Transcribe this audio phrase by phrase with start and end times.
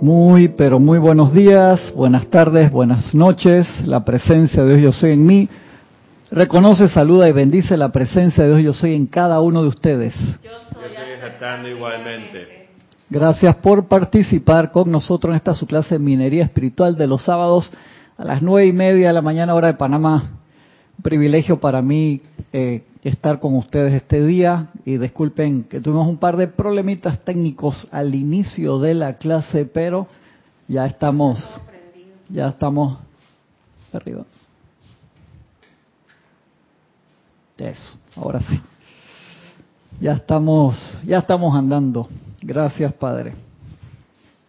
[0.00, 3.68] Muy, pero muy buenos días, buenas tardes, buenas noches.
[3.86, 5.46] La presencia de Dios yo soy en mí.
[6.30, 10.14] Reconoce, saluda y bendice la presencia de Dios yo soy en cada uno de ustedes.
[10.42, 10.50] Yo
[11.26, 12.68] estoy igualmente.
[13.10, 17.70] Gracias por participar con nosotros en esta su clase de minería espiritual de los sábados
[18.16, 20.30] a las nueve y media de la mañana hora de Panamá.
[20.96, 22.22] Un privilegio para mí
[22.54, 27.88] eh, estar con ustedes este día y disculpen que tuvimos un par de problemitas técnicos
[27.92, 30.06] al inicio de la clase, pero
[30.68, 31.42] ya estamos,
[32.28, 32.98] ya estamos
[33.92, 34.24] arriba.
[37.56, 38.60] Eso, ahora sí.
[40.00, 42.08] Ya estamos, ya estamos andando.
[42.42, 43.34] Gracias, Padre.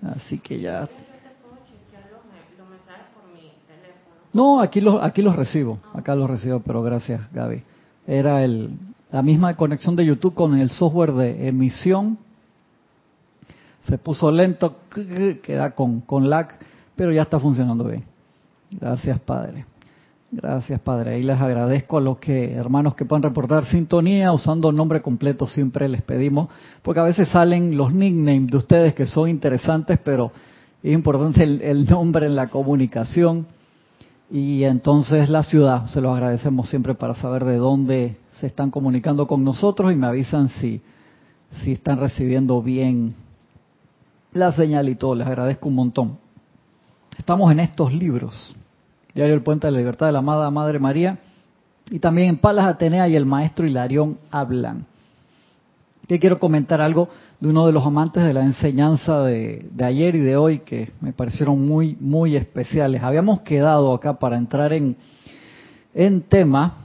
[0.01, 0.87] Así que ya.
[4.33, 7.63] No, aquí los, aquí los recibo, acá los recibo, pero gracias, Gaby.
[8.11, 8.71] Era el,
[9.09, 12.17] la misma conexión de YouTube con el software de emisión.
[13.84, 14.79] Se puso lento,
[15.41, 16.49] queda con, con lag,
[16.93, 18.03] pero ya está funcionando bien.
[18.70, 19.65] Gracias, Padre.
[20.29, 21.13] Gracias, Padre.
[21.13, 25.48] Ahí les agradezco a los que, hermanos que puedan reportar sintonía usando el nombre completo,
[25.48, 26.49] siempre les pedimos,
[26.82, 30.34] porque a veces salen los nicknames de ustedes que son interesantes, pero
[30.84, 33.48] es importante el, nombre en la comunicación.
[34.32, 39.27] Y entonces la ciudad, se lo agradecemos siempre para saber de dónde se están comunicando
[39.27, 40.82] con nosotros y me avisan si,
[41.63, 43.13] si están recibiendo bien
[44.32, 45.15] la señal y todo.
[45.15, 46.18] Les agradezco un montón.
[47.18, 48.55] Estamos en estos libros
[49.13, 51.18] Diario El Puente de la Libertad de la Amada Madre María,
[51.90, 54.85] y también en Palas Atenea y el maestro Hilarión hablan.
[56.07, 57.10] Que quiero comentar algo
[57.41, 61.11] de uno de los amantes de la enseñanza de, ayer y de hoy que me
[61.11, 63.01] parecieron muy, muy especiales.
[63.01, 64.95] Habíamos quedado acá para entrar en,
[65.95, 66.75] en tema.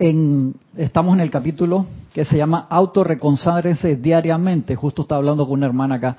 [0.00, 4.74] En, estamos en el capítulo que se llama Autorreconságrense diariamente.
[4.74, 6.16] Justo estaba hablando con una hermana acá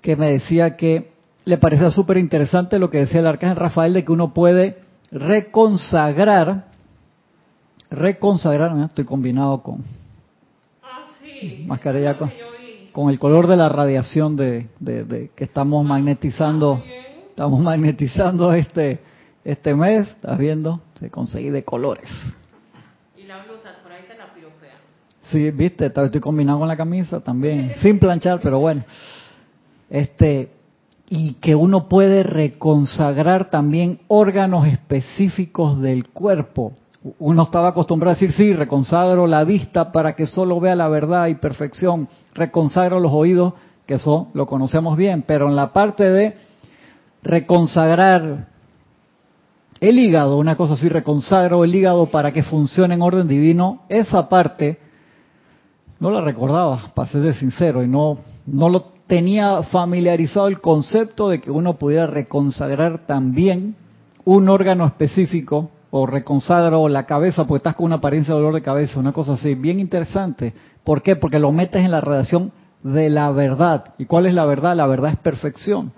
[0.00, 1.12] que me decía que
[1.44, 4.82] le parecía súper interesante lo que decía el arcángel Rafael de que uno puede
[5.12, 6.66] reconsagrar,
[7.90, 9.84] reconsagrar, estoy combinado con
[11.48, 12.16] sí, mascarilla
[12.92, 14.68] con, el color de la radiación de,
[15.34, 16.82] que estamos magnetizando,
[17.30, 19.00] estamos magnetizando este
[19.44, 22.10] este mes, estás viendo, se conseguí de colores.
[23.16, 24.80] Y la blusa, por ahí te la piropea.
[25.20, 28.84] Sí, viste, estoy combinado con la camisa también, sin planchar, pero bueno.
[29.90, 30.50] Este,
[31.10, 36.72] y que uno puede reconsagrar también órganos específicos del cuerpo.
[37.18, 41.26] Uno estaba acostumbrado a decir, sí, reconsagro la vista para que solo vea la verdad
[41.26, 43.52] y perfección, reconsagro los oídos,
[43.86, 46.34] que eso lo conocemos bien, pero en la parte de
[47.22, 48.48] reconsagrar
[49.80, 54.30] el hígado, una cosa así, reconsagro el hígado para que funcione en orden divino, esa
[54.30, 54.78] parte
[56.00, 61.42] no la recordaba, para ser sincero, y no, no lo tenía familiarizado el concepto de
[61.42, 63.76] que uno pudiera reconsagrar también
[64.24, 68.62] un órgano específico o reconsagro la cabeza porque estás con una apariencia de dolor de
[68.62, 70.52] cabeza, una cosa así, bien interesante.
[70.82, 71.14] ¿Por qué?
[71.14, 72.50] Porque lo metes en la redacción
[72.82, 73.94] de la verdad.
[73.96, 74.74] ¿Y cuál es la verdad?
[74.74, 75.92] La verdad es perfección.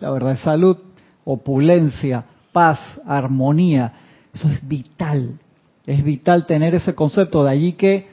[0.00, 0.76] La verdad es salud,
[1.24, 3.92] opulencia, paz, armonía.
[4.34, 5.38] Eso es vital.
[5.86, 7.44] Es vital tener ese concepto.
[7.44, 8.08] De allí que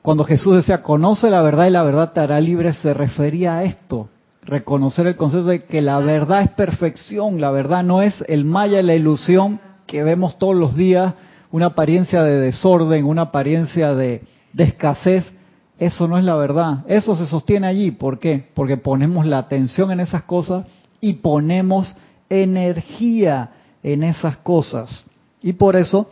[0.00, 3.64] cuando Jesús decía, conoce la verdad y la verdad te hará libre, se refería a
[3.64, 4.08] esto.
[4.40, 8.82] Reconocer el concepto de que la verdad es perfección, la verdad no es el maya
[8.82, 11.14] la ilusión que vemos todos los días,
[11.50, 14.22] una apariencia de desorden, una apariencia de,
[14.56, 15.32] escasez.
[15.78, 16.84] Eso no es la verdad.
[16.86, 17.90] Eso se sostiene allí.
[17.90, 18.48] ¿Por qué?
[18.54, 20.66] Porque ponemos la atención en esas cosas
[21.00, 21.96] y ponemos
[22.28, 23.50] energía
[23.82, 25.04] en esas cosas.
[25.42, 26.10] Y por eso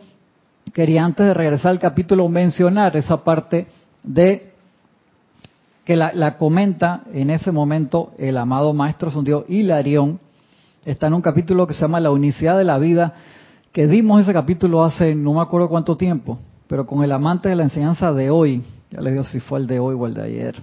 [0.73, 3.67] quería antes de regresar al capítulo mencionar esa parte
[4.03, 4.53] de
[5.85, 10.19] que la, comenta en ese momento el amado maestro Dios Hilarión,
[10.85, 13.13] está en un capítulo que se llama La unicidad de la vida,
[13.73, 17.55] que dimos ese capítulo hace no me acuerdo cuánto tiempo, pero con el amante de
[17.55, 20.21] la enseñanza de hoy, ya les digo si fue el de hoy o el de
[20.21, 20.55] ayer,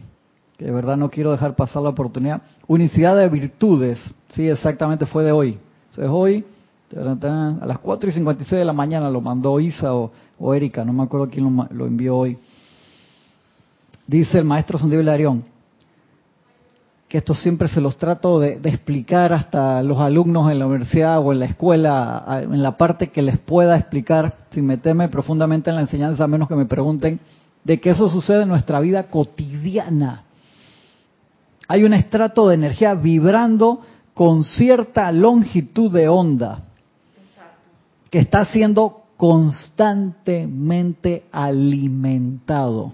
[0.56, 3.98] que de verdad no quiero dejar pasar la oportunidad, unicidad de virtudes,
[4.28, 5.58] sí, exactamente fue de hoy,
[5.90, 6.44] es hoy,
[6.96, 11.02] a las 4 y 56 de la mañana lo mandó Isa o, Erika, no me
[11.02, 12.38] acuerdo quién lo, lo envió hoy.
[14.06, 15.44] Dice el maestro Santiago Hilarión,
[17.10, 21.32] que esto siempre se los trato de, explicar hasta los alumnos en la universidad o
[21.32, 25.82] en la escuela, en la parte que les pueda explicar, sin meterme profundamente en la
[25.82, 27.18] enseñanza, a menos que me pregunten,
[27.64, 30.22] de que eso sucede en nuestra vida cotidiana.
[31.66, 33.80] Hay un estrato de energía vibrando
[34.14, 36.60] con cierta longitud de onda
[38.08, 42.92] que está siendo constantemente alimentado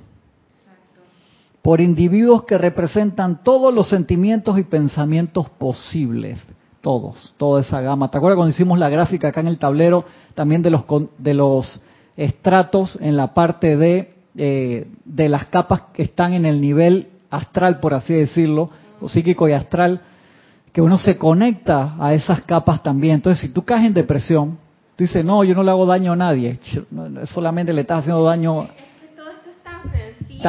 [1.66, 6.38] por individuos que representan todos los sentimientos y pensamientos posibles.
[6.80, 8.08] Todos, toda esa gama.
[8.08, 10.04] ¿Te acuerdas cuando hicimos la gráfica acá en el tablero
[10.36, 10.84] también de los,
[11.18, 11.82] de los
[12.16, 17.80] estratos en la parte de, eh, de las capas que están en el nivel astral,
[17.80, 18.70] por así decirlo,
[19.00, 20.02] o psíquico y astral,
[20.72, 23.16] que uno se conecta a esas capas también.
[23.16, 24.56] Entonces, si tú caes en depresión,
[24.94, 26.60] tú dices, no, yo no le hago daño a nadie,
[27.24, 28.68] solamente le estás haciendo daño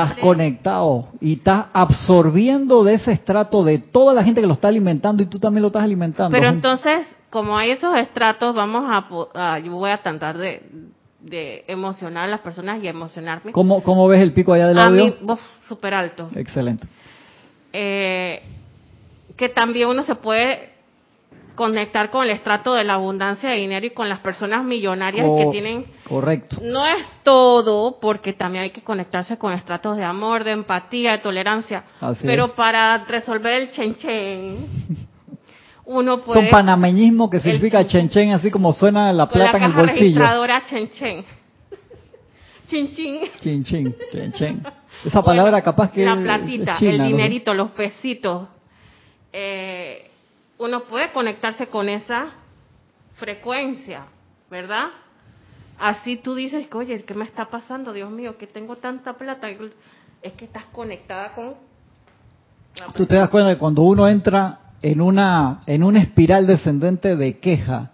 [0.04, 4.68] estás conectado y estás absorbiendo de ese estrato de toda la gente que lo está
[4.68, 6.32] alimentando y tú también lo estás alimentando.
[6.32, 10.64] Pero entonces, como hay esos estratos, vamos a, yo voy a tratar de,
[11.20, 13.52] de emocionar a las personas y emocionarme.
[13.52, 15.04] ¿Cómo, cómo ves el pico allá del audio?
[15.04, 16.28] A mí, súper alto.
[16.36, 16.88] Excelente.
[17.74, 18.42] Eh,
[19.36, 20.77] que también uno se puede
[21.57, 25.48] conectar con el estrato de la abundancia de dinero y con las personas millonarias que
[25.51, 25.86] tienen...
[26.07, 26.59] Correcto.
[26.62, 31.18] No es todo, porque también hay que conectarse con estratos de amor, de empatía, de
[31.18, 31.83] tolerancia.
[32.21, 33.95] pero para resolver el chen
[35.86, 36.42] uno puede...
[36.42, 40.00] Son panameñismo que significa chen chen, así como suena la plata en el bolsillo.
[40.00, 41.25] registradora chen chen.
[42.69, 43.19] Chin chin.
[43.39, 44.63] Chin chin, chen chen.
[45.06, 46.06] Esa palabra capaz que...
[46.06, 48.48] La platita, el dinerito, los pesitos.
[49.31, 50.12] Eh,
[50.57, 52.27] uno puede conectarse con esa
[53.15, 54.06] frecuencia,
[54.50, 54.88] ¿verdad?
[55.80, 57.94] Así tú dices, oye, ¿qué me está pasando?
[57.94, 59.48] Dios mío, que tengo tanta plata.
[60.21, 61.56] Es que estás conectada con...
[62.95, 67.39] Tú te das cuenta que cuando uno entra en una, en una espiral descendente de
[67.39, 67.92] queja,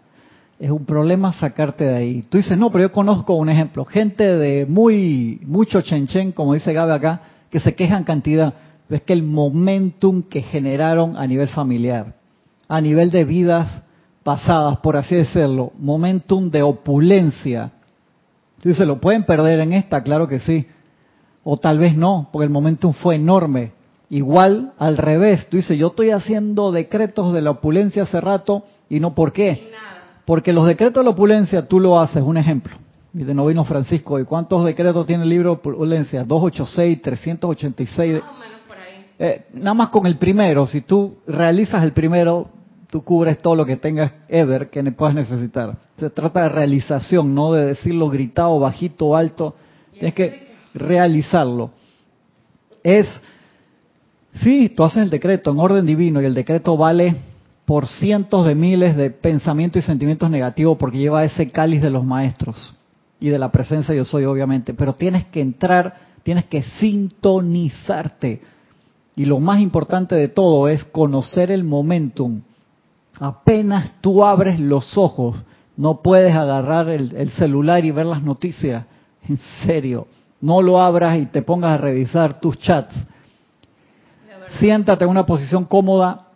[0.60, 2.21] es un problema sacarte de ahí.
[2.21, 6.71] Tú dices, no, pero yo conozco un ejemplo, gente de muy, mucho chenchen, como dice
[6.74, 8.54] Gabe acá, que se quejan cantidad.
[8.89, 12.15] Es que el momentum que generaron a nivel familiar,
[12.68, 13.83] a nivel de vidas
[14.24, 17.71] pasadas, por así decirlo, momentum de opulencia.
[18.60, 20.65] Si se lo pueden perder en esta, claro que sí.
[21.44, 23.74] O tal vez no, porque el momentum fue enorme.
[24.10, 29.00] Igual al revés, tú dices, yo estoy haciendo decretos de la opulencia hace rato y
[29.00, 29.71] no por qué.
[30.25, 32.75] Porque los decretos de la opulencia tú lo haces, un ejemplo.
[33.13, 36.24] Y de Novino Francisco, ¿y cuántos decretos tiene el libro de opulencia?
[36.24, 38.21] 286, 386.
[38.21, 38.24] Más
[39.19, 42.50] Eh, nada más con el primero, si tú realizas el primero,
[42.89, 45.77] tú cubres todo lo que tengas ever que puedas necesitar.
[45.98, 49.56] Se trata de realización, no de decirlo gritado, bajito, alto.
[49.92, 51.71] Tienes que realizarlo.
[52.83, 53.07] Es,
[54.33, 57.15] sí, tú haces el decreto en orden divino y el decreto vale
[57.65, 62.04] por cientos de miles de pensamientos y sentimientos negativos porque lleva ese cáliz de los
[62.04, 62.75] maestros
[63.19, 68.42] y de la presencia yo soy obviamente, pero tienes que entrar, tienes que sintonizarte.
[69.15, 72.42] Y lo más importante de todo es conocer el momentum
[73.19, 75.44] Apenas tú abres los ojos,
[75.77, 78.86] no puedes agarrar el, celular y ver las noticias.
[79.30, 80.07] En serio,
[80.42, 82.94] no lo abras y te pongas a revisar tus chats.
[84.60, 86.27] Siéntate en una posición cómoda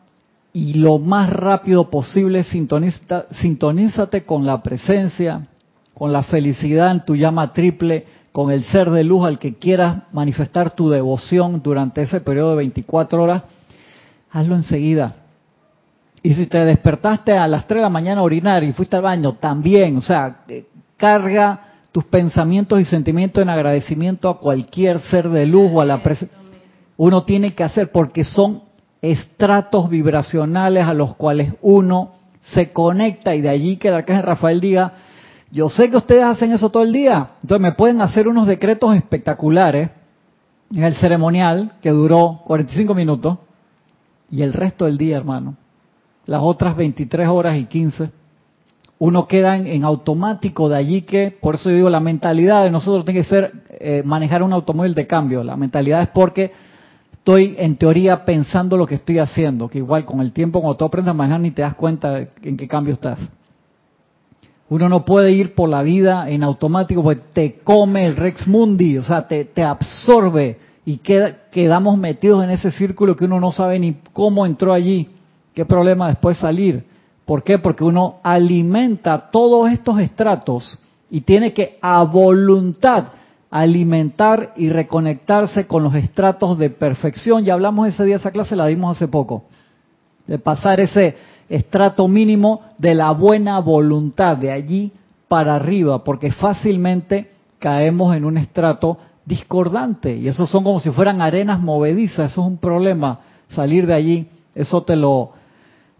[0.53, 5.47] y lo más rápido posible sintonízate con la presencia,
[5.93, 10.03] con la felicidad en tu llama triple, con el ser de luz al que quieras
[10.11, 13.43] manifestar tu devoción durante ese periodo de 24 horas.
[14.31, 15.15] Hazlo enseguida
[16.27, 19.01] y si te despertaste a las 3 de la mañana a orinar y fuiste al
[19.01, 20.65] baño, también, o sea, eh,
[20.97, 26.03] carga tus pensamientos y sentimientos en agradecimiento a cualquier ser de luz o a la
[26.03, 26.37] presencia.
[26.97, 28.63] Uno tiene que hacer porque son
[29.01, 32.15] estratos vibracionales a los cuales uno
[32.53, 34.93] se conecta y de allí que el arcángel Rafael diga,
[35.51, 38.95] yo sé que ustedes hacen eso todo el día, entonces me pueden hacer unos decretos
[38.95, 39.89] espectaculares
[40.73, 43.37] en el ceremonial que duró 45 minutos
[44.29, 45.55] y el resto del día, hermano,
[46.25, 48.11] las otras 23 horas y 15,
[48.99, 53.05] uno queda en, automático de allí que, por eso yo digo, la mentalidad de nosotros
[53.05, 55.43] tiene que ser eh, manejar un automóvil de cambio.
[55.43, 56.51] La mentalidad es porque
[57.13, 60.85] estoy en teoría pensando lo que estoy haciendo, que igual con el tiempo cuando tú
[60.85, 63.19] aprendes a manejar ni te das cuenta en qué cambio estás.
[64.69, 68.97] Uno no puede ir por la vida en automático porque te come el Rex Mundi,
[68.97, 73.79] o sea, te, te absorbe y quedamos metidos en ese círculo que uno no sabe
[73.79, 75.09] ni cómo entró allí.
[75.53, 76.85] ¿Qué problema después salir?
[77.25, 77.59] ¿Por qué?
[77.59, 83.07] Porque uno alimenta todos estos estratos y tiene que a voluntad
[83.49, 87.43] alimentar y reconectarse con los estratos de perfección.
[87.43, 89.45] Ya hablamos ese día, esa clase la dimos hace poco,
[90.25, 91.15] de pasar ese
[91.49, 94.91] estrato mínimo de la buena voluntad, de allí
[95.27, 101.21] para arriba, porque fácilmente caemos en un estrato discordante y esos son como si fueran
[101.21, 105.31] arenas movedizas, eso es un problema, salir de allí, eso te lo,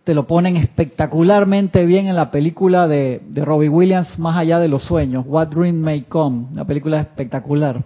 [0.03, 4.69] te lo ponen espectacularmente bien en la película de, de Robbie Williams, Más allá de
[4.69, 7.83] los sueños, What Dream May Come, una película espectacular.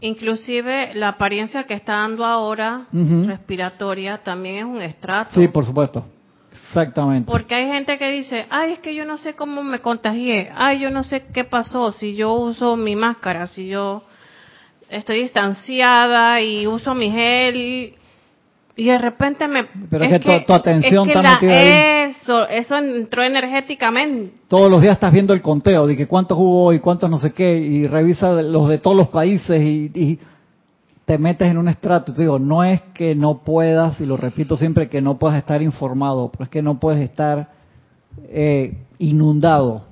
[0.00, 5.30] Inclusive la apariencia que está dando ahora, respiratoria, también es un estrato.
[5.40, 6.04] Sí, por supuesto.
[6.72, 7.30] Exactamente.
[7.30, 10.80] Porque hay gente que dice, ay, es que yo no sé cómo me contagié, ay,
[10.80, 14.02] yo no sé qué pasó si yo uso mi máscara, si yo
[14.88, 17.94] estoy distanciada y uso mi gel y,
[18.76, 19.64] y de repente me...
[19.90, 22.10] Pero es que tu- tu atención es que está la- metida ahí.
[22.10, 24.32] Eso, eso entró energéticamente.
[24.48, 27.32] Todos los días estás viendo el conteo de que cuántos hubo hoy, cuántos no sé
[27.32, 30.18] qué, y revisa los de todos los países y, y
[31.04, 32.12] te metes en un estrato.
[32.12, 35.62] Te digo, no es que no puedas, y lo repito siempre, que no puedas estar
[35.62, 37.50] informado, pero es que no puedes estar
[38.24, 39.84] eh, inundado,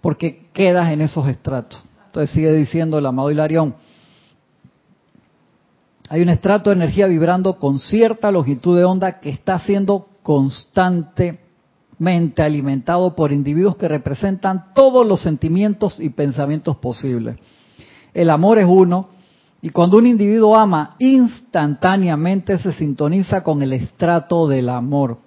[0.00, 1.82] porque quedas en esos estratos.
[2.06, 3.74] Entonces sigue diciendo el amado Hilarión,
[6.08, 12.42] hay un estrato de energía vibrando con cierta longitud de onda que está siendo constantemente
[12.42, 17.36] alimentado por individuos que representan todos los sentimientos y pensamientos posibles.
[18.12, 19.08] El amor es uno
[19.64, 25.20] y cuando un individuo ama, instantáneamente se sintoniza con el estrato del amor,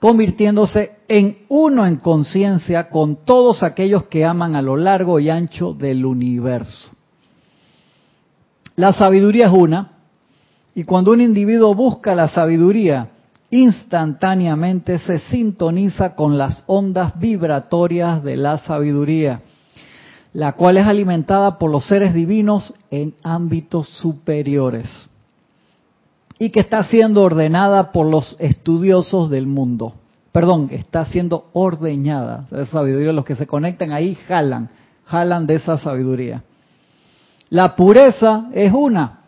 [0.00, 5.74] convirtiéndose en uno en conciencia con todos aquellos que aman a lo largo y ancho
[5.74, 6.92] del universo.
[8.74, 9.98] La sabiduría es una,
[10.74, 13.10] y cuando un individuo busca la sabiduría,
[13.50, 19.42] instantáneamente se sintoniza con las ondas vibratorias de la sabiduría,
[20.36, 25.08] la cual es alimentada por los seres divinos en ámbitos superiores
[26.38, 29.94] y que está siendo ordenada por los estudiosos del mundo.
[30.32, 32.44] Perdón, está siendo ordeñada.
[32.48, 34.68] Esa sabiduría, los que se conectan ahí jalan,
[35.06, 36.42] jalan de esa sabiduría.
[37.48, 39.20] La pureza es una.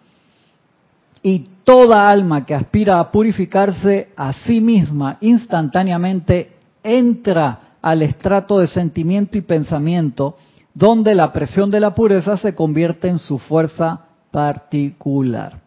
[1.22, 8.66] Y toda alma que aspira a purificarse a sí misma instantáneamente entra al estrato de
[8.66, 10.36] sentimiento y pensamiento
[10.78, 15.58] donde la presión de la pureza se convierte en su fuerza particular.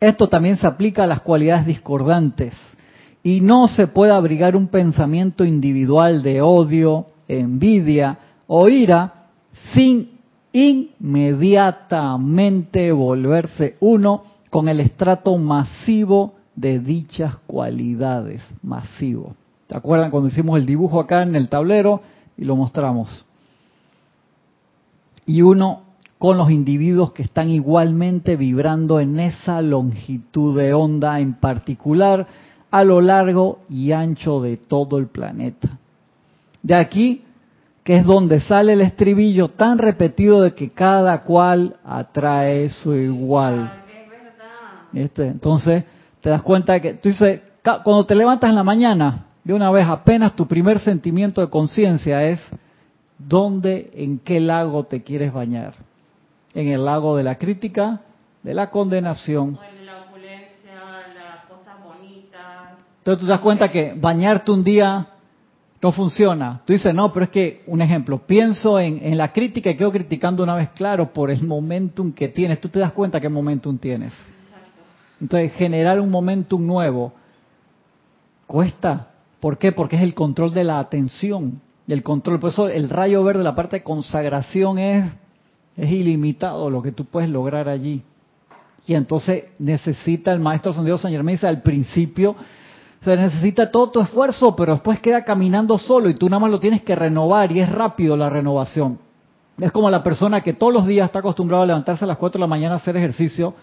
[0.00, 2.58] Esto también se aplica a las cualidades discordantes
[3.22, 8.18] y no se puede abrigar un pensamiento individual de odio, envidia
[8.48, 9.28] o ira
[9.72, 10.10] sin
[10.52, 19.36] inmediatamente volverse uno con el estrato masivo de dichas cualidades, masivo.
[19.68, 22.00] ¿Te acuerdan cuando hicimos el dibujo acá en el tablero
[22.36, 23.27] y lo mostramos?
[25.28, 25.82] Y uno
[26.16, 32.26] con los individuos que están igualmente vibrando en esa longitud de onda en particular
[32.70, 35.78] a lo largo y ancho de todo el planeta.
[36.62, 37.22] De aquí
[37.84, 43.84] que es donde sale el estribillo tan repetido de que cada cual atrae su igual.
[44.92, 45.84] Entonces,
[46.20, 49.70] te das cuenta de que tú dices, cuando te levantas en la mañana, de una
[49.70, 52.40] vez apenas tu primer sentimiento de conciencia es
[53.18, 55.74] dónde, en qué lago te quieres bañar.
[56.54, 58.00] En el lago de la crítica,
[58.42, 59.58] de la condenación.
[59.78, 60.74] En la opulencia,
[61.14, 62.78] las cosas bonitas.
[62.98, 65.08] Entonces tú te das cuenta que bañarte un día
[65.80, 66.62] no funciona.
[66.64, 69.92] Tú dices, no, pero es que, un ejemplo, pienso en, en la crítica y quedo
[69.92, 72.60] criticando una vez, claro, por el momentum que tienes.
[72.60, 74.12] Tú te das cuenta qué momentum tienes.
[75.20, 77.12] Entonces, generar un momentum nuevo
[78.46, 79.08] cuesta.
[79.40, 79.72] ¿Por qué?
[79.72, 81.60] Porque es el control de la atención.
[81.88, 85.10] Y el control, por eso el rayo verde, la parte de consagración es,
[85.74, 88.02] es ilimitado lo que tú puedes lograr allí.
[88.86, 92.36] Y entonces necesita el maestro Santiago San Germán dice al principio,
[93.00, 96.60] se necesita todo tu esfuerzo, pero después queda caminando solo y tú nada más lo
[96.60, 98.98] tienes que renovar y es rápido la renovación.
[99.58, 102.38] Es como la persona que todos los días está acostumbrada a levantarse a las 4
[102.38, 103.54] de la mañana a hacer ejercicio.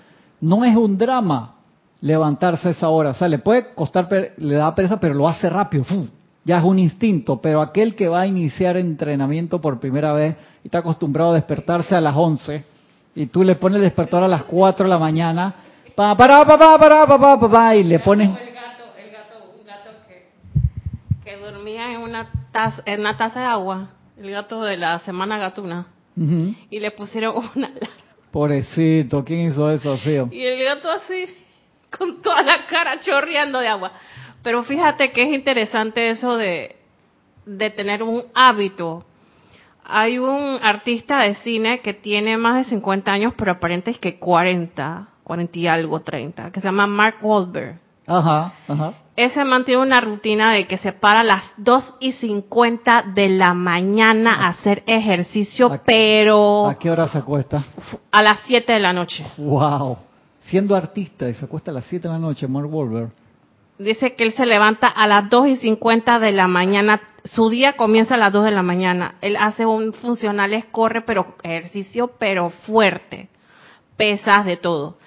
[0.42, 1.58] No es un drama
[2.02, 3.12] levantarse esa hora.
[3.12, 5.84] O sea, le puede costar, le da pereza, pero lo hace rápido.
[5.84, 6.08] ¡fu!
[6.46, 7.42] Ya es un instinto.
[7.42, 11.96] Pero aquel que va a iniciar entrenamiento por primera vez y está acostumbrado a despertarse
[11.96, 12.76] a las 11
[13.16, 15.56] y tú le pones el despertador a las 4 de la mañana,
[15.96, 18.28] pa, para, pa, pa, para, pa, pa, pa, pa, y le pones...
[18.28, 23.40] El gato, el gato, un gato que, que dormía en una taza, en una taza
[23.40, 25.88] de agua, el gato de la semana gatuna,
[26.18, 27.72] y le pusieron una.
[28.32, 30.28] Pobrecito, ¿quién hizo eso, Sio?
[30.32, 31.26] Y el gato así,
[31.98, 33.94] con toda la cara chorreando de agua.
[34.46, 36.76] Pero fíjate que es interesante eso de,
[37.48, 39.04] de tener un hábito.
[39.84, 44.20] Hay un artista de cine que tiene más de 50 años, pero aparente es que
[44.20, 47.80] 40, 40 y algo, 30, que se llama Mark Wahlberg.
[48.06, 48.94] Ajá, ajá.
[49.16, 53.56] Ese mantiene una rutina de que se para a las 2 y 50 de la
[53.56, 57.66] mañana a hacer ejercicio, ¿A pero ¿A qué hora se acuesta?
[58.12, 59.26] a las 7 de la noche.
[59.38, 59.98] Wow.
[60.42, 63.25] Siendo artista y se acuesta a las 7 de la noche, Mark Wahlberg.
[63.78, 67.74] Dice que él se levanta a las 2 y 50 de la mañana su día
[67.74, 69.16] comienza a las 2 de la mañana.
[69.22, 73.30] Él hace un funcionales, corre, pero ejercicio, pero fuerte.
[73.98, 74.98] Pesas de todo.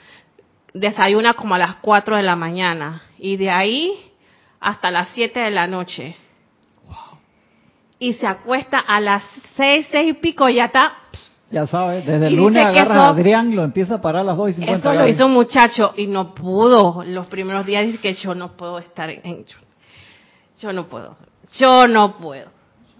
[0.74, 3.02] Desayuna como a las 4 de la mañana.
[3.18, 4.12] Y de ahí
[4.58, 6.16] hasta las 7 de la noche.
[8.00, 9.22] Y se acuesta a las
[9.56, 10.96] 6, 6 y pico, ya está.
[11.50, 14.50] Ya sabes, desde el lunes agarra a Adrián, lo empieza a parar a las 2
[14.50, 14.78] y 50.
[14.78, 17.02] Eso lo hizo un muchacho y no pudo.
[17.04, 19.46] Los primeros días dice que yo no puedo estar en...
[20.60, 21.16] Yo no puedo
[21.56, 22.46] yo no puedo.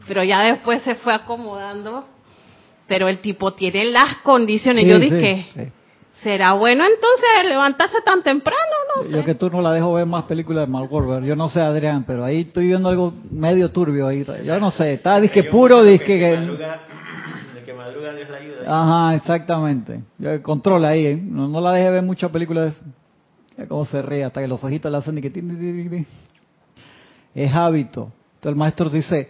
[0.06, 2.04] Pero ya después se fue acomodando,
[2.86, 4.86] pero el tipo tiene las condiciones.
[4.86, 5.72] yo dije,
[6.22, 8.58] ¿será bueno entonces levantarse tan temprano?
[8.96, 9.10] No sé.
[9.10, 10.88] Yo que tú no la dejo ver más películas de Mark
[11.24, 14.24] Yo no sé, Adrián, pero ahí estoy viendo algo medio turbio ahí.
[14.44, 16.18] Yo no sé, está disque puro, disque...
[16.18, 16.58] Que,
[17.78, 18.62] madruga, Dios la ayuda.
[18.66, 20.02] Ajá, exactamente.
[20.42, 21.16] Controla ahí, ¿eh?
[21.16, 22.80] no, la deje ver muchas películas
[23.56, 26.04] de cómo se ríe hasta que los ojitos le hacen y que...
[27.35, 28.12] Es hábito.
[28.35, 29.28] Entonces el maestro dice,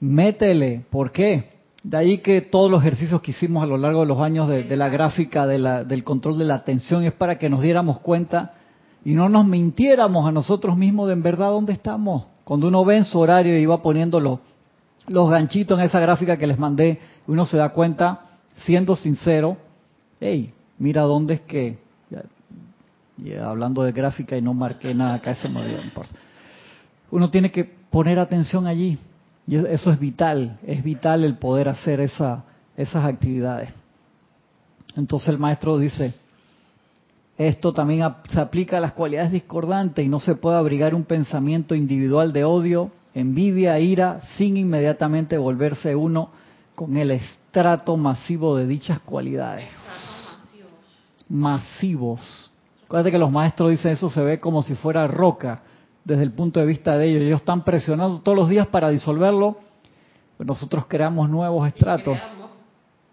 [0.00, 1.52] métele, ¿por qué?
[1.82, 4.76] De ahí que todos los ejercicios que hicimos a lo largo de los años de,
[4.76, 8.54] la gráfica, del control de la atención, es para que nos diéramos cuenta
[9.04, 12.24] y no nos mintiéramos a nosotros mismos de en verdad dónde estamos.
[12.44, 14.20] Cuando uno ve en su horario y va poniendo
[15.08, 18.20] los, ganchitos en esa gráfica que les mandé, uno se da cuenta,
[18.56, 19.56] siendo sincero,
[20.20, 21.78] hey, mira dónde es que,
[23.42, 25.62] hablando de gráfica y no marqué nada acá, ese me
[27.10, 28.98] Uno tiene que poner atención allí.
[29.46, 32.44] Y eso es vital, es vital el poder hacer esa,
[32.76, 33.70] esas actividades.
[34.96, 36.14] Entonces el maestro dice,
[37.38, 41.74] esto también se aplica a las cualidades discordantes y no se puede abrigar un pensamiento
[41.74, 46.30] individual de odio, envidia, ira, sin inmediatamente volverse uno
[46.74, 49.68] con el estrato masivo de dichas cualidades.
[51.28, 52.50] Masivos.
[52.84, 55.62] Acuérdate que los maestros dicen eso se ve como si fuera roca
[56.04, 57.22] desde el punto de vista de ellos.
[57.22, 59.56] Ellos están presionando todos los días para disolverlo.
[60.38, 62.18] Nosotros creamos nuevos estratos.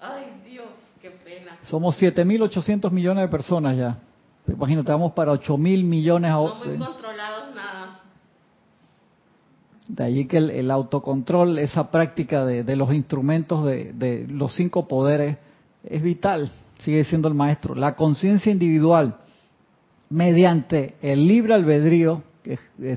[0.02, 0.68] Ay, Dios,
[1.02, 1.58] qué pena.
[1.62, 3.98] Somos 7.800 millones de personas ya.
[4.48, 6.32] Imagínate, vamos para 8.000 millones.
[6.32, 7.09] No controlados nada.
[9.90, 15.38] De allí que el, autocontrol, esa práctica de, los instrumentos de, de los cinco poderes,
[15.84, 17.76] es vital, sigue siendo el maestro.
[17.76, 19.18] La conciencia individual,
[20.10, 22.24] mediante el libre albedrío,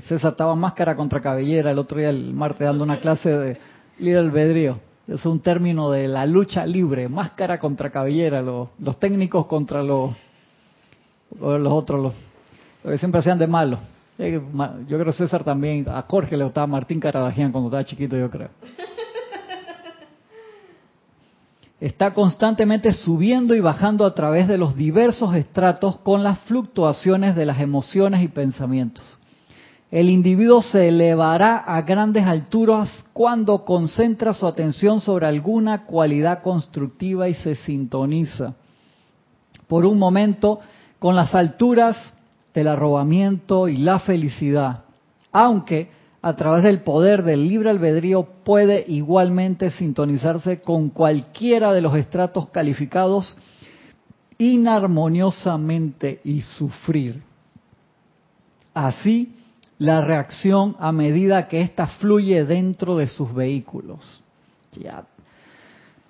[0.07, 3.57] César estaba máscara contra cabellera el otro día, el martes, dando una clase de
[3.99, 4.79] libre albedrío.
[5.07, 10.15] Es un término de la lucha libre, máscara contra cabellera, los, técnicos contra los,
[11.39, 12.13] los otros, los,
[12.83, 13.79] que siempre hacían de malo.
[14.17, 14.41] Eh,
[14.87, 18.29] yo creo que César también, a Jorge le gustaba Martín Caradagian cuando estaba chiquito, yo
[18.29, 18.49] creo.
[21.79, 27.45] Está constantemente subiendo y bajando a través de los diversos estratos con las fluctuaciones de
[27.45, 29.03] las emociones y pensamientos.
[29.91, 37.29] El individuo se elevará a grandes alturas cuando concentra su atención sobre alguna cualidad constructiva
[37.29, 38.55] y se sintoniza
[39.67, 40.59] por un momento
[40.99, 41.95] con las alturas
[42.53, 44.83] del arrobamiento y la felicidad,
[45.31, 45.89] aunque
[46.21, 52.49] a través del poder del libre albedrío puede igualmente sintonizarse con cualquiera de los estratos
[52.49, 53.35] calificados
[54.37, 57.21] inarmoniosamente y sufrir.
[58.73, 59.35] Así,
[59.77, 64.21] la reacción a medida que ésta fluye dentro de sus vehículos.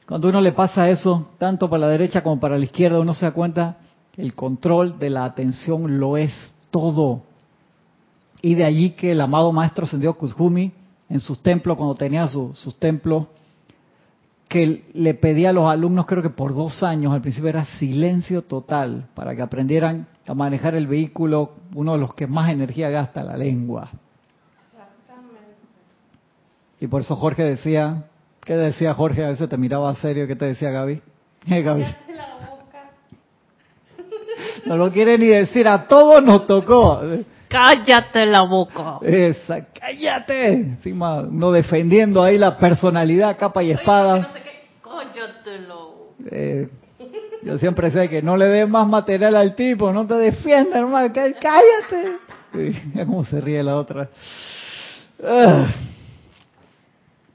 [0.05, 3.25] Cuando uno le pasa eso, tanto para la derecha como para la izquierda, uno se
[3.25, 3.77] da cuenta
[4.17, 6.31] el control de la atención lo es
[6.71, 7.23] todo.
[8.41, 10.71] Y de allí que el amado maestro Sendio Kuzhumi,
[11.09, 13.27] en sus templos, cuando tenía sus templos,
[14.47, 18.43] que le pedía a los alumnos, creo que por dos años, al principio era silencio
[18.43, 23.23] total, para que aprendieran a manejar el vehículo, uno de los que más energía gasta,
[23.23, 23.89] la lengua.
[26.79, 28.05] Y por eso Jorge decía,
[28.43, 29.23] ¿qué decía Jorge?
[29.23, 31.01] A veces te miraba serio, ¿qué te decía Gaby?
[31.47, 31.85] ¿Eh, Gaby?
[34.65, 37.01] No lo quiere ni decir, a todos nos tocó.
[37.47, 38.97] Cállate la boca.
[39.01, 40.53] Esa, cállate.
[40.53, 44.31] Encima, uno defendiendo ahí la personalidad, capa y espada.
[46.31, 46.67] Eh,
[47.43, 51.13] yo siempre sé que no le des más material al tipo, no te defiendas, hermano,
[51.13, 52.17] cállate.
[52.53, 54.09] Mira cómo se ríe la otra.
[55.23, 55.67] Ah.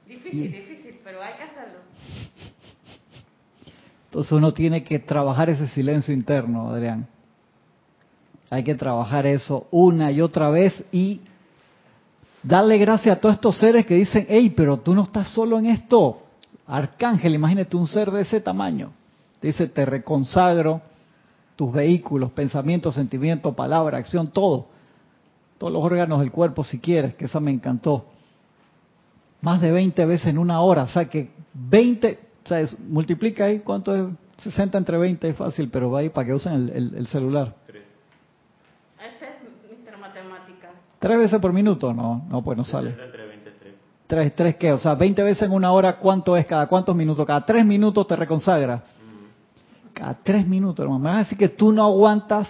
[0.07, 1.79] Difícil, difícil, pero hay que hacerlo.
[4.07, 7.07] Entonces uno tiene que trabajar ese silencio interno, Adrián.
[8.51, 11.21] Hay que trabajar eso una y otra vez y
[12.43, 15.67] darle gracias a todos estos seres que dicen, hey, pero tú no estás solo en
[15.67, 16.23] esto.
[16.67, 18.93] Arcángel, imagínate un ser de ese tamaño.
[19.41, 20.81] Dice, te reconsagro
[21.57, 24.67] tus vehículos, pensamientos, sentimientos, palabra, acción, todo.
[25.59, 28.07] Todos los órganos del cuerpo si quieres, que esa me encantó.
[29.41, 30.85] más de 20 veces en una hora.
[30.85, 34.05] O sea que 20, o sea, multiplica ahí, ¿cuánto es?
[34.43, 37.57] 60 entre 20 es fácil, pero va ahí para que usen el, el, celular.
[37.67, 40.71] Esta es mi matemática.
[40.99, 41.95] ¿Tres veces por minuto?
[41.95, 42.95] No, no, pues no sale.
[44.07, 44.73] ¿Tres, tres qué?
[44.73, 46.47] O sea, 20 veces en una hora, ¿cuánto es?
[46.47, 47.27] ¿Cada cuántos minutos?
[47.27, 48.83] Cada tres minutos te reconsagra.
[49.93, 50.99] Cada tres minutos, hermano.
[50.99, 52.49] Me vas a decir que tú no aguantas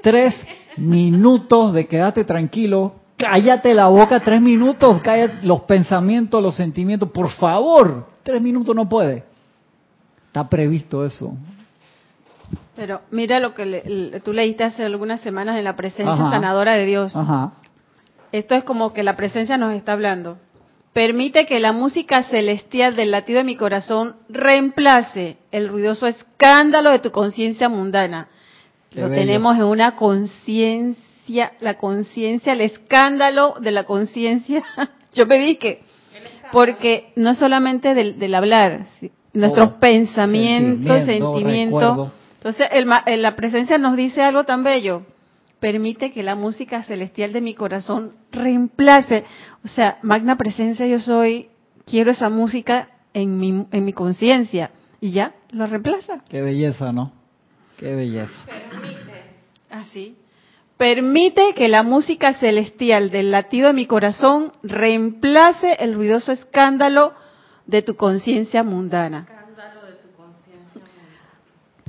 [0.00, 0.34] tres
[0.76, 2.94] minutos de quedarte tranquilo.
[3.16, 5.00] Cállate la boca tres minutos.
[5.02, 7.10] Cállate los pensamientos, los sentimientos.
[7.10, 9.24] Por favor, tres minutos no puede.
[10.28, 11.34] Está previsto eso.
[12.76, 17.14] Pero mira lo que tú leíste hace algunas semanas en la presencia sanadora de Dios.
[18.32, 20.38] Esto es como que la presencia nos está hablando.
[20.92, 26.98] Permite que la música celestial del latido de mi corazón reemplace el ruidoso escándalo de
[26.98, 28.28] tu conciencia mundana.
[28.92, 34.64] lo tenemos en una conciencia, la conciencia, el escándalo de la conciencia.
[35.14, 35.82] Yo me vi que,
[36.50, 38.86] porque no solamente del hablar,
[39.32, 42.10] nuestros pensamientos, sentimientos.
[42.38, 45.02] Entonces, el, la presencia nos dice algo tan bello.
[45.60, 49.24] Permite que la música celestial de mi corazón reemplace.
[49.64, 51.50] O sea, magna presencia, yo soy,
[51.84, 54.70] quiero esa música en mi, en mi conciencia.
[55.00, 56.22] Y ya, lo reemplaza.
[56.28, 57.12] Qué belleza, ¿no?
[57.78, 58.32] Qué belleza.
[58.46, 59.22] Permite.
[59.70, 60.16] Así.
[60.76, 67.12] Permite que la música celestial del latido de mi corazón reemplace el ruidoso escándalo
[67.66, 69.39] de tu conciencia mundana.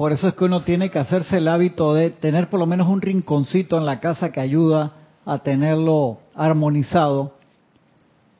[0.01, 2.87] Por eso es que uno tiene que hacerse el hábito de tener por lo menos
[2.87, 4.93] un rinconcito en la casa que ayuda
[5.27, 7.35] a tenerlo armonizado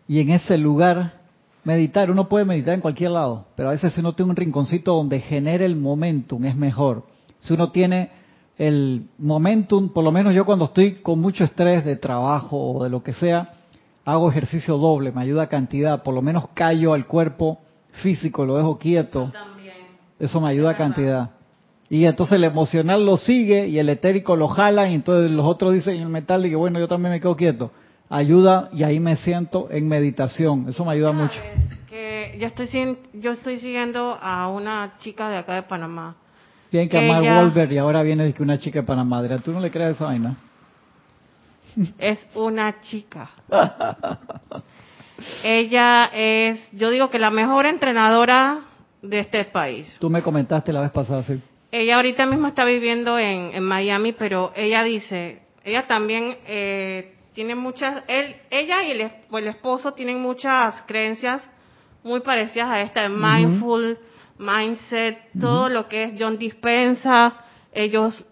[0.08, 1.20] y en ese lugar
[1.64, 2.10] meditar.
[2.10, 5.20] Uno puede meditar en cualquier lado, pero a veces si uno tiene un rinconcito donde
[5.20, 7.04] genere el momentum es mejor.
[7.38, 8.10] Si uno tiene
[8.58, 12.90] el momentum, por lo menos yo cuando estoy con mucho estrés de trabajo o de
[12.90, 13.54] lo que sea,
[14.04, 17.60] hago ejercicio doble, me ayuda a cantidad, por lo menos callo al cuerpo
[18.02, 19.32] físico, lo dejo quieto.
[20.18, 21.30] Eso me ayuda a cantidad.
[21.92, 25.74] Y entonces el emocional lo sigue y el etérico lo jala y entonces los otros
[25.74, 27.70] dicen en el metal y que bueno, yo también me quedo quieto.
[28.10, 30.70] Ayuda y ahí me siento en meditación.
[30.70, 31.38] Eso me ayuda mucho.
[31.90, 36.16] Que yo estoy yo estoy siguiendo a una chica de acá de Panamá.
[36.72, 39.22] Bien que, amar Wolver y ahora viene de que una chica de Panamá.
[39.44, 40.38] ¿Tú no le crees esa vaina?
[42.00, 43.32] es una chica.
[45.44, 48.62] Ella es, yo digo que la mejor entrenadora
[49.02, 49.94] de este país.
[50.00, 51.42] Tú me comentaste la vez pasada, sí.
[51.72, 58.04] Ella ahorita mismo está viviendo en, Miami, pero ella dice, ella también eh, tiene muchas,
[58.08, 61.42] él, ella y el, esposo tienen muchas creencias
[62.04, 63.98] muy parecidas a esta, mindful,
[64.38, 68.26] mindset, todo lo que es John Dispensa, ellos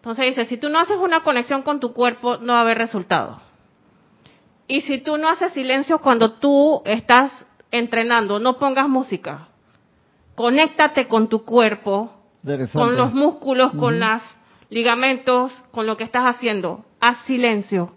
[0.00, 2.78] entonces dice, si tú no haces una conexión con tu cuerpo, no va a haber
[2.78, 3.42] resultado.
[4.66, 9.48] Y si tú no haces silencio cuando tú estás entrenando, no pongas música.
[10.36, 12.14] Conéctate con tu cuerpo,
[12.72, 14.22] con los músculos, con los
[14.70, 16.84] ligamentos, con lo que estás haciendo.
[17.00, 17.92] Haz silencio.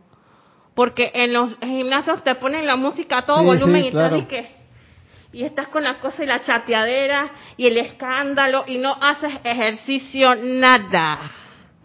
[0.76, 5.84] Porque en los gimnasios te ponen la música a todo volumen y, y estás con
[5.84, 11.20] la cosa y la chateadera y el escándalo y no haces ejercicio nada.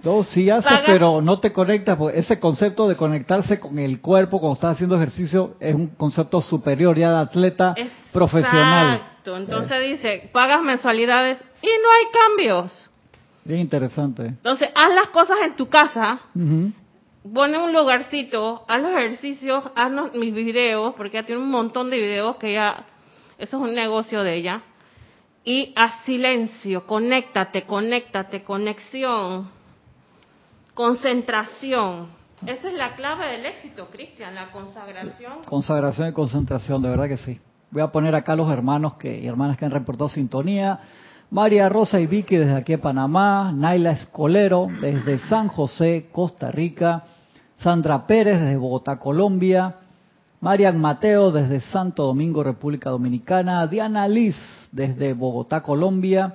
[0.02, 4.38] No, sí haces, pero no te conectas, porque ese concepto de conectarse con el cuerpo
[4.38, 7.74] cuando estás haciendo ejercicio es un concepto superior ya de atleta
[8.12, 8.94] profesional.
[8.94, 12.90] Exacto, entonces dice, pagas mensualidades y no hay cambios.
[13.44, 14.26] Bien interesante.
[14.26, 16.20] Entonces, haz las cosas en tu casa,
[17.34, 21.98] pone un lugarcito, haz los ejercicios, haz mis videos, porque ya tiene un montón de
[21.98, 22.84] videos que ya,
[23.36, 24.62] eso es un negocio de ella,
[25.44, 29.57] y haz silencio, conéctate, conéctate, conexión
[30.78, 32.06] Concentración.
[32.46, 35.42] Esa es la clave del éxito, Cristian, la consagración.
[35.44, 37.40] Consagración y concentración, de verdad que sí.
[37.72, 40.78] Voy a poner acá los hermanos que, y hermanas que han reportado sintonía.
[41.32, 47.02] María Rosa y Vicky desde aquí de Panamá, Naila Escolero desde San José, Costa Rica,
[47.56, 49.74] Sandra Pérez desde Bogotá, Colombia,
[50.40, 54.36] Marian Mateo desde Santo Domingo, República Dominicana, Diana Liz
[54.70, 56.34] desde Bogotá, Colombia,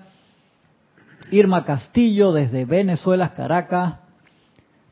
[1.31, 4.02] Irma Castillo desde Venezuela, Caracas,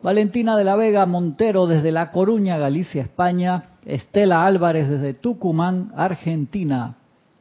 [0.04, 3.66] Valentina de la Vega Montero desde La Coruña, Galicia, España.
[3.86, 6.96] Estela Álvarez desde Tucumán, Argentina.